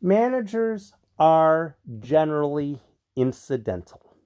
Managers 0.00 0.92
are 1.18 1.76
generally 2.00 2.80
incidental. 3.16 4.16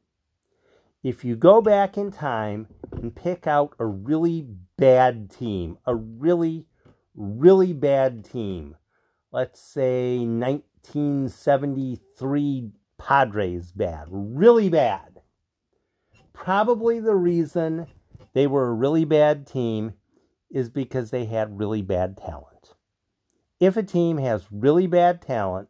If 1.02 1.24
you 1.24 1.34
go 1.34 1.60
back 1.60 1.96
in 1.96 2.12
time 2.12 2.68
and 2.92 3.14
pick 3.14 3.46
out 3.46 3.74
a 3.78 3.86
really 3.86 4.46
bad 4.76 5.30
team, 5.30 5.78
a 5.86 5.94
really 5.94 6.66
really 7.14 7.72
bad 7.72 8.24
team, 8.24 8.76
let's 9.30 9.60
say 9.60 10.18
1973 10.18 12.70
Padres 12.98 13.70
bad, 13.72 14.06
really 14.08 14.68
bad. 14.68 15.20
Probably 16.32 17.00
the 17.00 17.16
reason 17.16 17.88
they 18.32 18.46
were 18.46 18.68
a 18.68 18.74
really 18.74 19.04
bad 19.04 19.44
team 19.46 19.94
is 20.50 20.70
because 20.70 21.10
they 21.10 21.24
had 21.24 21.58
really 21.58 21.82
bad 21.82 22.16
talent. 22.16 22.74
If 23.58 23.76
a 23.76 23.82
team 23.82 24.18
has 24.18 24.46
really 24.50 24.86
bad 24.86 25.20
talent 25.20 25.68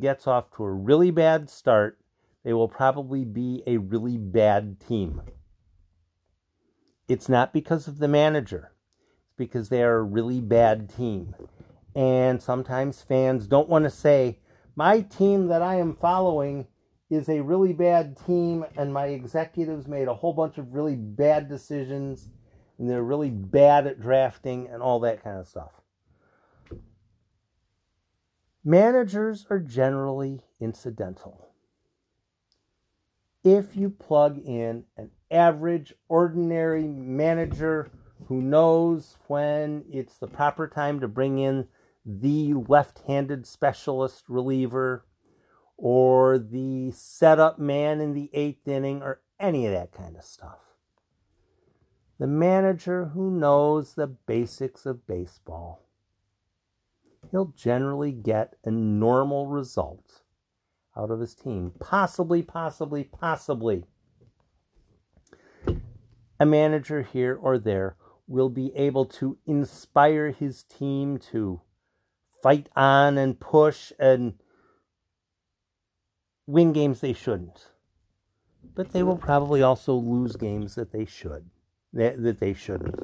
gets 0.00 0.26
off 0.26 0.50
to 0.56 0.64
a 0.64 0.72
really 0.72 1.10
bad 1.10 1.48
start, 1.48 1.98
they 2.44 2.52
will 2.52 2.68
probably 2.68 3.24
be 3.24 3.62
a 3.66 3.78
really 3.78 4.18
bad 4.18 4.78
team. 4.80 5.22
It's 7.08 7.28
not 7.28 7.52
because 7.52 7.88
of 7.88 7.98
the 7.98 8.08
manager 8.08 8.72
it's 9.26 9.34
because 9.36 9.68
they 9.68 9.82
are 9.82 9.96
a 9.96 10.02
really 10.02 10.40
bad 10.40 10.94
team. 10.94 11.34
And 11.94 12.42
sometimes 12.42 13.02
fans 13.02 13.46
don't 13.46 13.68
want 13.68 13.84
to 13.84 13.90
say, 13.90 14.38
my 14.76 15.00
team 15.00 15.48
that 15.48 15.62
I 15.62 15.76
am 15.76 15.96
following 15.96 16.66
is 17.10 17.28
a 17.28 17.42
really 17.42 17.72
bad 17.72 18.16
team, 18.26 18.64
and 18.76 18.92
my 18.92 19.06
executives 19.06 19.86
made 19.86 20.08
a 20.08 20.14
whole 20.14 20.32
bunch 20.32 20.58
of 20.58 20.74
really 20.74 20.96
bad 20.96 21.48
decisions, 21.48 22.30
and 22.78 22.90
they're 22.90 23.02
really 23.02 23.30
bad 23.30 23.86
at 23.86 24.00
drafting 24.00 24.68
and 24.68 24.82
all 24.82 25.00
that 25.00 25.22
kind 25.22 25.38
of 25.38 25.46
stuff. 25.46 25.83
Managers 28.64 29.46
are 29.50 29.58
generally 29.58 30.40
incidental. 30.58 31.48
If 33.44 33.76
you 33.76 33.90
plug 33.90 34.38
in 34.38 34.84
an 34.96 35.10
average, 35.30 35.92
ordinary 36.08 36.84
manager 36.84 37.90
who 38.28 38.40
knows 38.40 39.18
when 39.26 39.84
it's 39.92 40.16
the 40.16 40.28
proper 40.28 40.66
time 40.66 40.98
to 41.00 41.08
bring 41.08 41.38
in 41.38 41.68
the 42.06 42.54
left 42.54 43.00
handed 43.06 43.46
specialist 43.46 44.24
reliever 44.28 45.04
or 45.76 46.38
the 46.38 46.90
setup 46.92 47.58
man 47.58 48.00
in 48.00 48.14
the 48.14 48.30
eighth 48.32 48.66
inning 48.66 49.02
or 49.02 49.20
any 49.38 49.66
of 49.66 49.72
that 49.72 49.92
kind 49.92 50.16
of 50.16 50.24
stuff. 50.24 50.60
The 52.18 52.26
manager 52.26 53.10
who 53.12 53.30
knows 53.30 53.92
the 53.92 54.06
basics 54.06 54.86
of 54.86 55.06
baseball. 55.06 55.83
He'll 57.30 57.52
generally 57.56 58.12
get 58.12 58.54
a 58.64 58.70
normal 58.70 59.46
result 59.46 60.22
out 60.96 61.10
of 61.10 61.20
his 61.20 61.34
team. 61.34 61.72
Possibly, 61.80 62.42
possibly, 62.42 63.04
possibly. 63.04 63.84
A 66.38 66.46
manager 66.46 67.02
here 67.02 67.38
or 67.40 67.58
there 67.58 67.96
will 68.26 68.48
be 68.48 68.74
able 68.74 69.04
to 69.04 69.38
inspire 69.46 70.30
his 70.30 70.62
team 70.62 71.18
to 71.18 71.60
fight 72.42 72.68
on 72.76 73.18
and 73.18 73.38
push 73.38 73.92
and 73.98 74.34
win 76.46 76.72
games 76.72 77.00
they 77.00 77.12
shouldn't. 77.12 77.70
But 78.74 78.92
they 78.92 79.02
will 79.02 79.16
probably 79.16 79.62
also 79.62 79.94
lose 79.94 80.36
games 80.36 80.74
that 80.74 80.92
they 80.92 81.04
should 81.04 81.50
that, 81.92 82.22
that 82.22 82.40
they 82.40 82.52
shouldn't. 82.52 82.94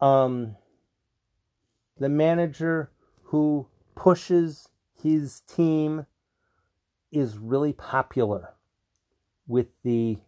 Um 0.00 0.56
the 2.00 2.08
manager 2.08 2.90
who 3.24 3.68
pushes 3.94 4.68
his 5.00 5.40
team 5.40 6.06
is 7.12 7.38
really 7.38 7.72
popular 7.72 8.54
with 9.46 9.68
the 9.84 10.18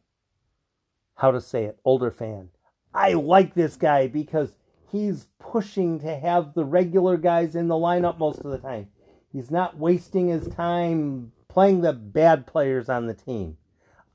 how 1.17 1.31
to 1.31 1.41
say 1.41 1.65
it 1.65 1.79
older 1.85 2.11
fan 2.11 2.49
I 2.95 3.15
like 3.15 3.55
this 3.55 3.77
guy 3.77 4.07
because 4.07 4.55
he's 4.91 5.29
pushing 5.39 6.01
to 6.01 6.15
have 6.15 6.55
the 6.55 6.65
regular 6.65 7.17
guys 7.17 7.57
in 7.57 7.69
the 7.69 7.75
lineup 7.75 8.19
most 8.19 8.41
of 8.41 8.51
the 8.51 8.59
time. 8.59 8.89
He's 9.33 9.51
not 9.51 9.79
wasting 9.79 10.29
his 10.29 10.47
time 10.49 11.33
playing 11.49 11.81
the 11.81 11.95
bad 11.95 12.47
players 12.47 12.91
on 12.91 13.07
the 13.07 13.15
team. 13.15 13.57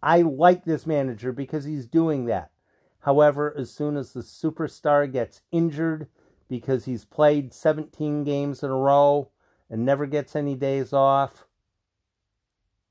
I 0.02 0.22
like 0.22 0.63
this 0.63 0.86
manager 0.86 1.32
because 1.32 1.65
he's 1.65 1.88
doing 1.88 2.26
that. 2.26 2.52
However, 3.00 3.54
as 3.58 3.72
soon 3.72 3.98
as 3.98 4.13
the 4.13 4.20
superstar 4.20 5.12
gets 5.12 5.41
injured 5.52 6.08
because 6.49 6.86
he's 6.86 7.05
played 7.05 7.53
17 7.53 8.23
games 8.23 8.63
in 8.63 8.69
a 8.69 8.75
row 8.75 9.29
and 9.69 9.86
never 9.86 10.05
gets 10.05 10.36
any 10.36 10.55
days 10.55 10.93
off, 10.93 11.45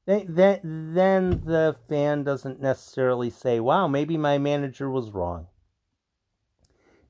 then, 0.07 0.92
then 0.95 1.42
the 1.45 1.77
fan 1.88 2.23
doesn't 2.23 2.61
necessarily 2.61 3.31
say, 3.31 3.59
wow, 3.59 3.88
maybe 3.88 4.16
my 4.16 4.38
manager 4.38 4.88
was 4.90 5.11
wrong 5.11 5.49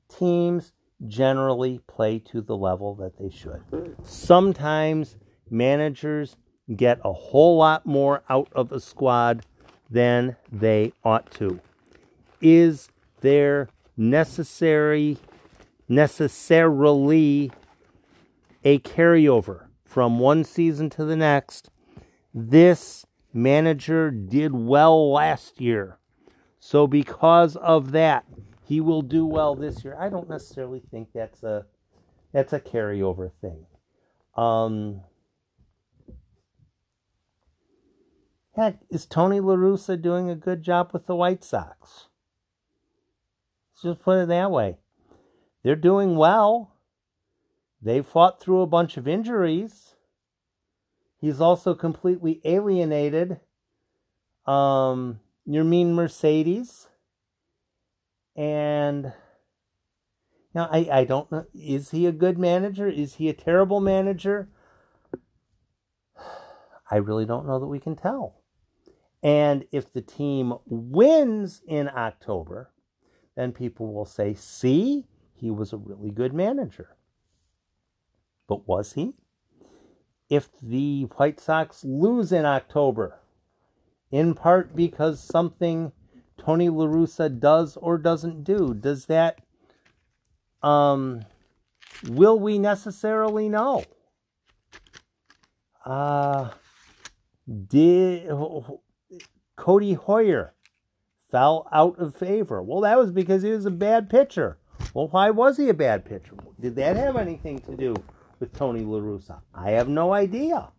teams 0.09 0.71
generally 1.05 1.79
play 1.87 2.19
to 2.19 2.41
the 2.41 2.55
level 2.55 2.95
that 2.95 3.17
they 3.19 3.29
should. 3.29 3.61
Sometimes 4.03 5.15
managers 5.49 6.35
get 6.75 6.99
a 7.03 7.13
whole 7.13 7.57
lot 7.57 7.85
more 7.85 8.23
out 8.29 8.49
of 8.53 8.71
a 8.71 8.79
squad 8.79 9.45
than 9.89 10.35
they 10.51 10.91
ought 11.03 11.29
to. 11.31 11.59
Is 12.41 12.89
there 13.21 13.69
necessary 13.95 15.17
necessarily 15.87 17.51
a 18.63 18.79
carryover 18.79 19.67
from 19.85 20.19
one 20.19 20.43
season 20.43 20.89
to 20.91 21.05
the 21.05 21.15
next. 21.15 21.69
This 22.33 23.05
manager 23.33 24.11
did 24.11 24.53
well 24.53 25.11
last 25.11 25.61
year. 25.61 25.99
So 26.59 26.87
because 26.87 27.55
of 27.55 27.91
that, 27.91 28.25
he 28.63 28.81
will 28.81 29.01
do 29.01 29.25
well 29.25 29.55
this 29.55 29.83
year. 29.83 29.95
I 29.97 30.09
don't 30.09 30.29
necessarily 30.29 30.81
think 30.91 31.09
that's 31.13 31.41
a 31.43 31.65
that's 32.33 32.51
a 32.51 32.59
carryover 32.59 33.31
thing. 33.39 33.65
Um, 34.35 35.01
heck, 38.55 38.79
is 38.89 39.05
Tony 39.05 39.39
La 39.39 39.55
Russa 39.55 39.99
doing 39.99 40.29
a 40.29 40.35
good 40.35 40.61
job 40.61 40.89
with 40.91 41.07
the 41.07 41.15
White 41.15 41.43
Sox? 41.43 42.09
Let's 43.71 43.83
just 43.83 44.01
put 44.01 44.23
it 44.23 44.27
that 44.27 44.51
way. 44.51 44.77
They're 45.67 45.75
doing 45.75 46.15
well. 46.15 46.71
They 47.81 48.01
fought 48.01 48.39
through 48.39 48.61
a 48.61 48.67
bunch 48.67 48.95
of 48.95 49.05
injuries. 49.05 49.95
He's 51.19 51.41
also 51.41 51.75
completely 51.75 52.39
alienated 52.45 53.41
um, 54.45 55.19
Yermin 55.45 55.93
Mercedes. 55.93 56.87
And 58.33 59.11
now 60.55 60.69
I, 60.71 60.87
I 60.89 61.03
don't 61.03 61.29
know. 61.33 61.45
Is 61.53 61.91
he 61.91 62.05
a 62.05 62.13
good 62.13 62.37
manager? 62.37 62.87
Is 62.87 63.15
he 63.15 63.27
a 63.27 63.33
terrible 63.33 63.81
manager? 63.81 64.47
I 66.89 66.95
really 66.95 67.25
don't 67.25 67.45
know 67.45 67.59
that 67.59 67.67
we 67.67 67.81
can 67.81 67.97
tell. 67.97 68.39
And 69.21 69.65
if 69.73 69.91
the 69.91 70.01
team 70.01 70.53
wins 70.65 71.61
in 71.67 71.89
October, 71.89 72.71
then 73.35 73.51
people 73.51 73.93
will 73.93 74.05
say, 74.05 74.33
see, 74.33 75.07
he 75.37 75.51
was 75.51 75.71
a 75.71 75.77
really 75.77 76.11
good 76.11 76.33
manager. 76.33 76.95
But 78.47 78.67
was 78.67 78.93
he? 78.93 79.13
If 80.29 80.49
the 80.61 81.03
White 81.15 81.39
Sox 81.39 81.83
lose 81.83 82.31
in 82.31 82.45
October, 82.45 83.19
in 84.11 84.33
part 84.33 84.75
because 84.75 85.21
something 85.21 85.91
Tony 86.37 86.69
La 86.69 86.85
Russa 86.85 87.39
does 87.39 87.77
or 87.77 87.97
doesn't 87.97 88.43
do, 88.43 88.73
does 88.73 89.05
that 89.05 89.41
um 90.63 91.21
will 92.09 92.39
we 92.39 92.57
necessarily 92.57 93.47
know? 93.47 93.83
Uh 95.85 96.49
did 97.47 98.27
Codi 99.57 99.97
Heuer 99.97 100.51
fell 101.29 101.67
out 101.71 101.99
of 101.99 102.15
favor? 102.15 102.61
Well, 102.61 102.81
that 102.81 102.97
was 102.97 103.11
because 103.11 103.43
he 103.43 103.51
was 103.51 103.65
a 103.65 103.71
bad 103.71 104.09
pitcher. 104.09 104.57
Well, 104.97 105.09
why 105.09 105.29
was 105.29 105.57
he 105.57 105.69
a 105.69 105.75
bad 105.75 106.05
pitcher? 106.05 106.33
Did 106.59 106.75
that 106.77 106.95
have 106.95 107.17
anything 107.17 107.59
to 107.59 107.75
do 107.75 107.93
with 108.39 108.51
Tony 108.51 108.83
La 108.83 108.97
Russa? 108.97 109.41
I 109.53 109.69
have 109.69 109.87
no 109.87 110.11
idea. 110.11 110.69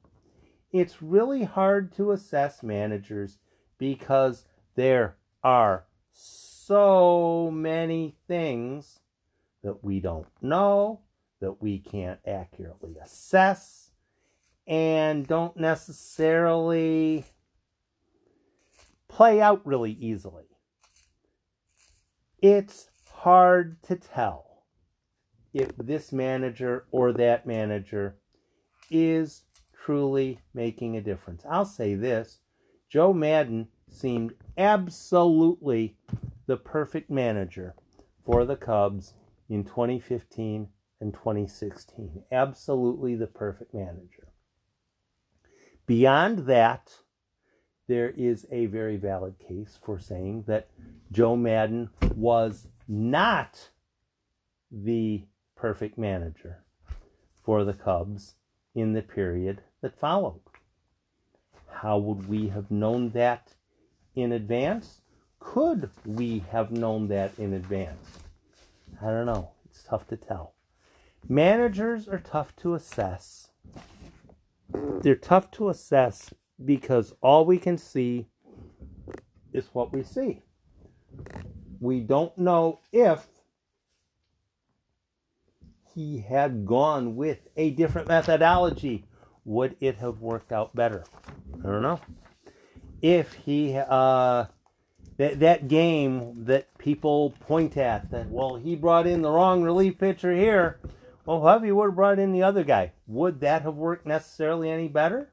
It's 0.72 1.00
really 1.00 1.44
hard 1.44 1.94
to 1.98 2.10
assess 2.10 2.64
managers 2.64 3.38
because 3.78 4.44
there 4.74 5.18
are 5.44 5.84
so 6.10 7.48
many 7.54 8.16
things 8.26 8.98
that 9.62 9.84
we 9.84 10.00
don't 10.00 10.26
know, 10.42 11.02
that 11.38 11.62
we 11.62 11.78
can't 11.78 12.18
accurately 12.26 12.96
assess, 13.00 13.92
and 14.66 15.28
don't 15.28 15.56
necessarily 15.56 17.24
play 19.06 19.40
out 19.40 19.64
really 19.64 19.92
easily. 19.92 20.46
It's 22.42 22.87
hard 23.20 23.82
to 23.82 23.96
tell 23.96 24.64
if 25.52 25.76
this 25.76 26.12
manager 26.12 26.86
or 26.90 27.12
that 27.12 27.46
manager 27.46 28.16
is 28.90 29.42
truly 29.84 30.38
making 30.54 30.96
a 30.96 31.00
difference. 31.00 31.42
I'll 31.48 31.64
say 31.64 31.94
this 31.94 32.38
Joe 32.88 33.12
Maddon 33.12 33.68
seemed 33.90 34.34
absolutely 34.56 35.96
the 36.46 36.56
perfect 36.56 37.10
manager 37.10 37.74
for 38.24 38.44
the 38.44 38.56
Cubs 38.56 39.14
in 39.48 39.64
2015 39.64 40.68
and 41.00 41.12
2016. 41.12 42.22
Absolutely 42.30 43.14
the 43.14 43.26
perfect 43.26 43.74
manager. 43.74 44.28
Beyond 45.86 46.40
that, 46.46 46.92
there 47.88 48.10
is 48.10 48.46
a 48.52 48.66
very 48.66 48.96
valid 48.96 49.36
case 49.38 49.78
for 49.82 49.98
saying 49.98 50.44
that 50.46 50.68
Joe 51.10 51.36
Maddon 51.36 51.90
was 52.14 52.68
not 52.88 53.68
the 54.70 55.24
perfect 55.54 55.98
manager 55.98 56.64
for 57.44 57.64
the 57.64 57.74
Cubs 57.74 58.34
in 58.74 58.94
the 58.94 59.02
period 59.02 59.62
that 59.82 59.98
followed. 59.98 60.40
How 61.70 61.98
would 61.98 62.28
we 62.28 62.48
have 62.48 62.70
known 62.70 63.10
that 63.10 63.54
in 64.14 64.32
advance? 64.32 65.00
Could 65.38 65.90
we 66.04 66.44
have 66.50 66.70
known 66.70 67.08
that 67.08 67.38
in 67.38 67.52
advance? 67.52 68.18
I 69.00 69.06
don't 69.06 69.26
know. 69.26 69.50
It's 69.66 69.84
tough 69.84 70.08
to 70.08 70.16
tell. 70.16 70.54
Managers 71.28 72.08
are 72.08 72.18
tough 72.18 72.56
to 72.56 72.74
assess. 72.74 73.50
They're 75.02 75.14
tough 75.14 75.50
to 75.52 75.68
assess 75.68 76.32
because 76.64 77.14
all 77.20 77.44
we 77.44 77.58
can 77.58 77.78
see 77.78 78.26
is 79.52 79.68
what 79.72 79.92
we 79.92 80.02
see. 80.02 80.42
We 81.80 82.00
don't 82.00 82.36
know 82.36 82.80
if 82.92 83.26
he 85.94 86.20
had 86.20 86.66
gone 86.66 87.16
with 87.16 87.48
a 87.56 87.70
different 87.70 88.08
methodology, 88.08 89.04
would 89.44 89.76
it 89.80 89.96
have 89.96 90.20
worked 90.20 90.52
out 90.52 90.74
better? 90.74 91.04
I 91.60 91.66
don't 91.66 91.82
know. 91.82 92.00
If 93.02 93.32
he, 93.32 93.76
uh, 93.76 94.46
that, 95.16 95.40
that 95.40 95.68
game 95.68 96.44
that 96.44 96.76
people 96.78 97.34
point 97.40 97.76
at, 97.76 98.10
that, 98.10 98.28
well, 98.28 98.56
he 98.56 98.76
brought 98.76 99.06
in 99.06 99.22
the 99.22 99.30
wrong 99.30 99.62
relief 99.62 99.98
pitcher 99.98 100.34
here. 100.34 100.78
Well, 101.24 101.60
he 101.60 101.72
would 101.72 101.86
have 101.86 101.94
brought 101.96 102.18
in 102.18 102.32
the 102.32 102.42
other 102.42 102.64
guy, 102.64 102.92
would 103.06 103.40
that 103.40 103.62
have 103.62 103.74
worked 103.74 104.06
necessarily 104.06 104.70
any 104.70 104.88
better? 104.88 105.32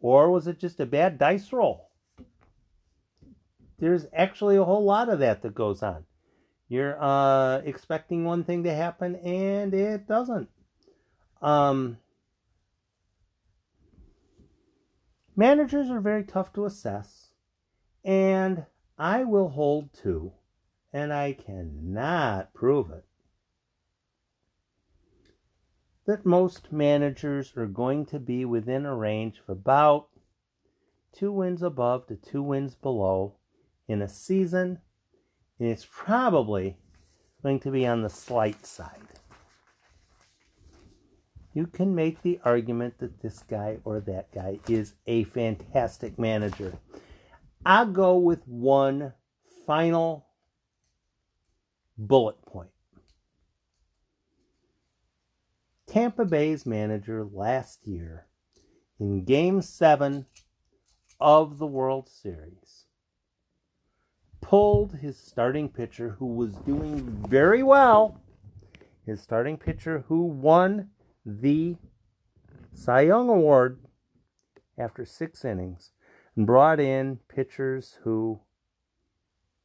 Or 0.00 0.30
was 0.30 0.46
it 0.46 0.58
just 0.58 0.80
a 0.80 0.86
bad 0.86 1.18
dice 1.18 1.52
roll? 1.52 1.89
There's 3.80 4.06
actually 4.12 4.56
a 4.56 4.64
whole 4.64 4.84
lot 4.84 5.08
of 5.08 5.20
that 5.20 5.40
that 5.42 5.54
goes 5.54 5.82
on. 5.82 6.04
You're 6.68 7.02
uh, 7.02 7.62
expecting 7.64 8.24
one 8.24 8.44
thing 8.44 8.64
to 8.64 8.74
happen 8.74 9.16
and 9.16 9.72
it 9.72 10.06
doesn't. 10.06 10.50
Um, 11.40 11.96
managers 15.34 15.90
are 15.90 16.00
very 16.00 16.22
tough 16.22 16.52
to 16.52 16.66
assess, 16.66 17.30
and 18.04 18.66
I 18.98 19.24
will 19.24 19.48
hold 19.48 19.94
to, 20.02 20.32
and 20.92 21.12
I 21.12 21.32
cannot 21.32 22.52
prove 22.52 22.90
it, 22.90 23.06
that 26.06 26.26
most 26.26 26.70
managers 26.70 27.56
are 27.56 27.66
going 27.66 28.04
to 28.06 28.20
be 28.20 28.44
within 28.44 28.84
a 28.84 28.94
range 28.94 29.40
of 29.48 29.48
about 29.48 30.08
two 31.12 31.32
wins 31.32 31.62
above 31.62 32.06
to 32.08 32.16
two 32.16 32.42
wins 32.42 32.74
below 32.74 33.36
in 33.90 34.02
a 34.02 34.08
season, 34.08 34.78
and 35.58 35.68
it's 35.68 35.86
probably 35.90 36.76
going 37.42 37.58
to 37.58 37.72
be 37.72 37.84
on 37.86 38.02
the 38.02 38.08
slight 38.08 38.64
side. 38.64 39.00
You 41.52 41.66
can 41.66 41.96
make 41.96 42.22
the 42.22 42.40
argument 42.44 42.98
that 42.98 43.20
this 43.20 43.40
guy 43.40 43.78
or 43.84 43.98
that 44.02 44.32
guy 44.32 44.60
is 44.68 44.94
a 45.08 45.24
fantastic 45.24 46.20
manager. 46.20 46.78
I'll 47.66 47.86
go 47.86 48.16
with 48.16 48.46
one 48.46 49.12
final 49.66 50.28
bullet 51.98 52.40
point. 52.46 52.70
Tampa 55.88 56.24
Bay's 56.24 56.64
manager 56.64 57.24
last 57.24 57.88
year 57.88 58.28
in 59.00 59.24
Game 59.24 59.60
7 59.60 60.26
of 61.18 61.58
the 61.58 61.66
World 61.66 62.08
Series 62.08 62.86
pulled 64.40 64.94
his 64.94 65.18
starting 65.18 65.68
pitcher 65.68 66.16
who 66.18 66.26
was 66.26 66.54
doing 66.56 67.24
very 67.28 67.62
well, 67.62 68.20
his 69.04 69.20
starting 69.20 69.56
pitcher 69.56 70.04
who 70.08 70.24
won 70.24 70.90
the 71.24 71.76
Cy 72.72 73.02
Young 73.02 73.28
Award 73.28 73.80
after 74.78 75.04
six 75.04 75.44
innings, 75.44 75.92
and 76.36 76.46
brought 76.46 76.80
in 76.80 77.18
pitchers 77.28 77.98
who 78.04 78.40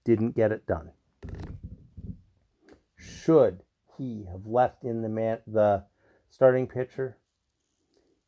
didn't 0.04 0.36
get 0.36 0.52
it 0.52 0.68
done. 0.68 0.92
Should 2.98 3.64
he 3.98 4.26
have 4.32 4.46
left 4.46 4.84
in 4.84 5.02
the 5.02 5.10
man, 5.10 5.40
the 5.48 5.86
starting 6.30 6.68
pitcher? 6.68 7.18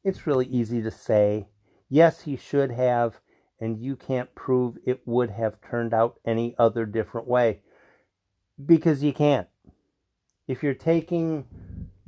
It's 0.04 0.26
really 0.26 0.46
easy 0.46 0.82
to 0.82 0.92
say, 0.92 1.50
yes, 1.90 2.22
he 2.22 2.38
should 2.38 2.72
have, 2.72 3.20
and 3.60 3.80
you 3.80 3.96
can't 3.96 4.34
prove 4.36 4.78
it 4.86 5.02
would 5.06 5.32
have 5.32 5.62
turned 5.62 5.94
out 5.94 6.20
any 6.26 6.56
other 6.58 6.86
different 6.86 7.28
way 7.28 7.60
because 8.64 9.04
you 9.04 9.14
can't. 9.14 9.48
if 10.48 10.64
you're 10.64 10.74
taking 10.74 11.46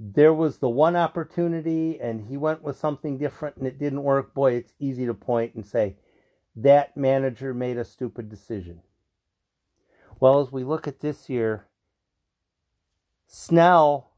there 0.01 0.33
was 0.33 0.57
the 0.57 0.69
one 0.69 0.95
opportunity 0.95 1.99
and 1.99 2.29
he 2.29 2.37
went 2.37 2.63
with 2.63 2.77
something 2.77 3.17
different 3.17 3.57
and 3.57 3.67
it 3.67 3.77
didn't 3.77 4.01
work, 4.01 4.33
boy, 4.33 4.53
it's 4.53 4.71
easy 4.79 5.05
to 5.05 5.13
point 5.13 5.53
and 5.55 5.65
say, 5.65 5.97
that 6.55 6.95
manager 6.95 7.53
made 7.53 7.77
a 7.77 7.83
stupid 7.83 8.29
decision. 8.29 8.81
Well, 10.21 10.39
as 10.39 10.53
we 10.53 10.63
look 10.63 10.87
at 10.87 11.01
this 11.01 11.29
year, 11.29 11.65
Snell 13.27 14.11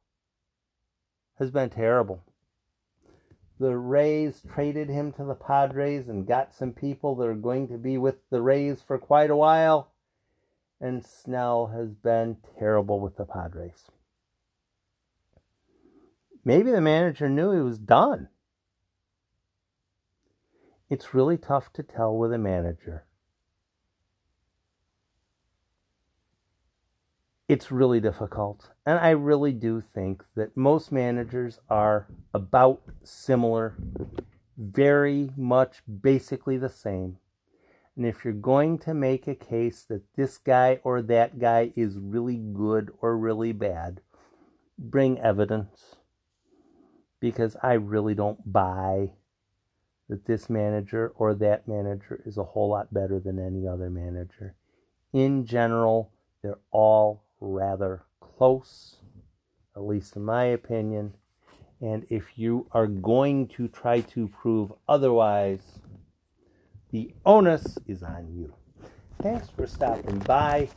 has 1.39 1.49
been 1.49 1.71
terrible. 1.71 2.23
The 3.61 3.77
Rays 3.77 4.41
traded 4.51 4.89
him 4.89 5.11
to 5.13 5.23
the 5.23 5.35
Padres 5.35 6.07
and 6.07 6.25
got 6.25 6.51
some 6.51 6.71
people 6.71 7.13
that 7.17 7.27
are 7.27 7.35
going 7.35 7.67
to 7.67 7.77
be 7.77 7.95
with 7.95 8.15
the 8.31 8.41
Rays 8.41 8.81
for 8.81 8.97
quite 8.97 9.29
a 9.29 9.35
while. 9.35 9.91
And 10.79 11.05
Snell 11.05 11.67
has 11.67 11.93
been 11.93 12.37
terrible 12.57 12.99
with 12.99 13.17
the 13.17 13.25
Padres. 13.25 13.83
Maybe 16.43 16.71
the 16.71 16.81
manager 16.81 17.29
knew 17.29 17.51
he 17.51 17.61
was 17.61 17.77
done. 17.77 18.29
It's 20.89 21.13
really 21.13 21.37
tough 21.37 21.71
to 21.73 21.83
tell 21.83 22.17
with 22.17 22.33
a 22.33 22.39
manager. 22.39 23.05
It's 27.51 27.69
really 27.69 27.99
difficult. 27.99 28.69
And 28.85 28.97
I 28.97 29.09
really 29.09 29.51
do 29.51 29.81
think 29.81 30.23
that 30.35 30.55
most 30.55 30.89
managers 30.89 31.59
are 31.69 32.07
about 32.33 32.81
similar, 33.03 33.75
very 34.57 35.31
much 35.35 35.81
basically 36.01 36.55
the 36.57 36.69
same. 36.69 37.17
And 37.97 38.05
if 38.05 38.23
you're 38.23 38.33
going 38.33 38.79
to 38.79 38.93
make 38.93 39.27
a 39.27 39.35
case 39.35 39.83
that 39.89 40.15
this 40.15 40.37
guy 40.37 40.79
or 40.85 41.01
that 41.01 41.39
guy 41.39 41.73
is 41.75 41.97
really 41.99 42.37
good 42.37 42.89
or 43.01 43.17
really 43.17 43.51
bad, 43.51 43.99
bring 44.79 45.19
evidence 45.19 45.97
because 47.19 47.57
I 47.61 47.73
really 47.73 48.15
don't 48.15 48.53
buy 48.53 49.11
that 50.07 50.23
this 50.23 50.49
manager 50.49 51.11
or 51.17 51.33
that 51.33 51.67
manager 51.67 52.21
is 52.25 52.37
a 52.37 52.45
whole 52.45 52.69
lot 52.69 52.93
better 52.93 53.19
than 53.19 53.45
any 53.45 53.67
other 53.67 53.89
manager. 53.89 54.55
In 55.11 55.45
general, 55.45 56.13
they're 56.41 56.57
all 56.71 57.25
rather 57.41 58.03
close, 58.19 58.97
at 59.75 59.83
least 59.83 60.15
in 60.15 60.23
my 60.23 60.45
opinion. 60.45 61.15
And 61.81 62.05
if 62.09 62.37
you 62.37 62.67
are 62.71 62.87
going 62.87 63.47
to 63.49 63.67
try 63.67 64.01
to 64.01 64.27
prove 64.27 64.71
otherwise, 64.87 65.79
the 66.91 67.13
onus 67.25 67.77
is 67.87 68.03
on 68.03 68.31
you. 68.33 68.53
Thanks 69.21 69.49
for 69.49 69.67
stopping 69.67 70.19
by. 70.19 70.69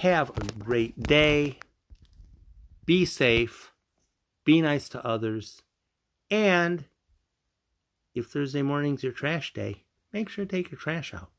Have 0.00 0.30
a 0.30 0.52
great 0.58 1.02
day. 1.02 1.58
Be 2.84 3.04
safe 3.04 3.72
be 4.46 4.62
nice 4.62 4.88
to 4.90 5.04
others, 5.04 5.60
and 6.30 6.84
if 8.14 8.26
Thursday 8.26 8.62
morning's 8.62 9.02
your 9.02 9.12
trash 9.12 9.52
day, 9.52 9.84
make 10.12 10.28
sure 10.30 10.46
to 10.46 10.50
take 10.50 10.70
your 10.70 10.78
trash 10.78 11.12
out. 11.12 11.32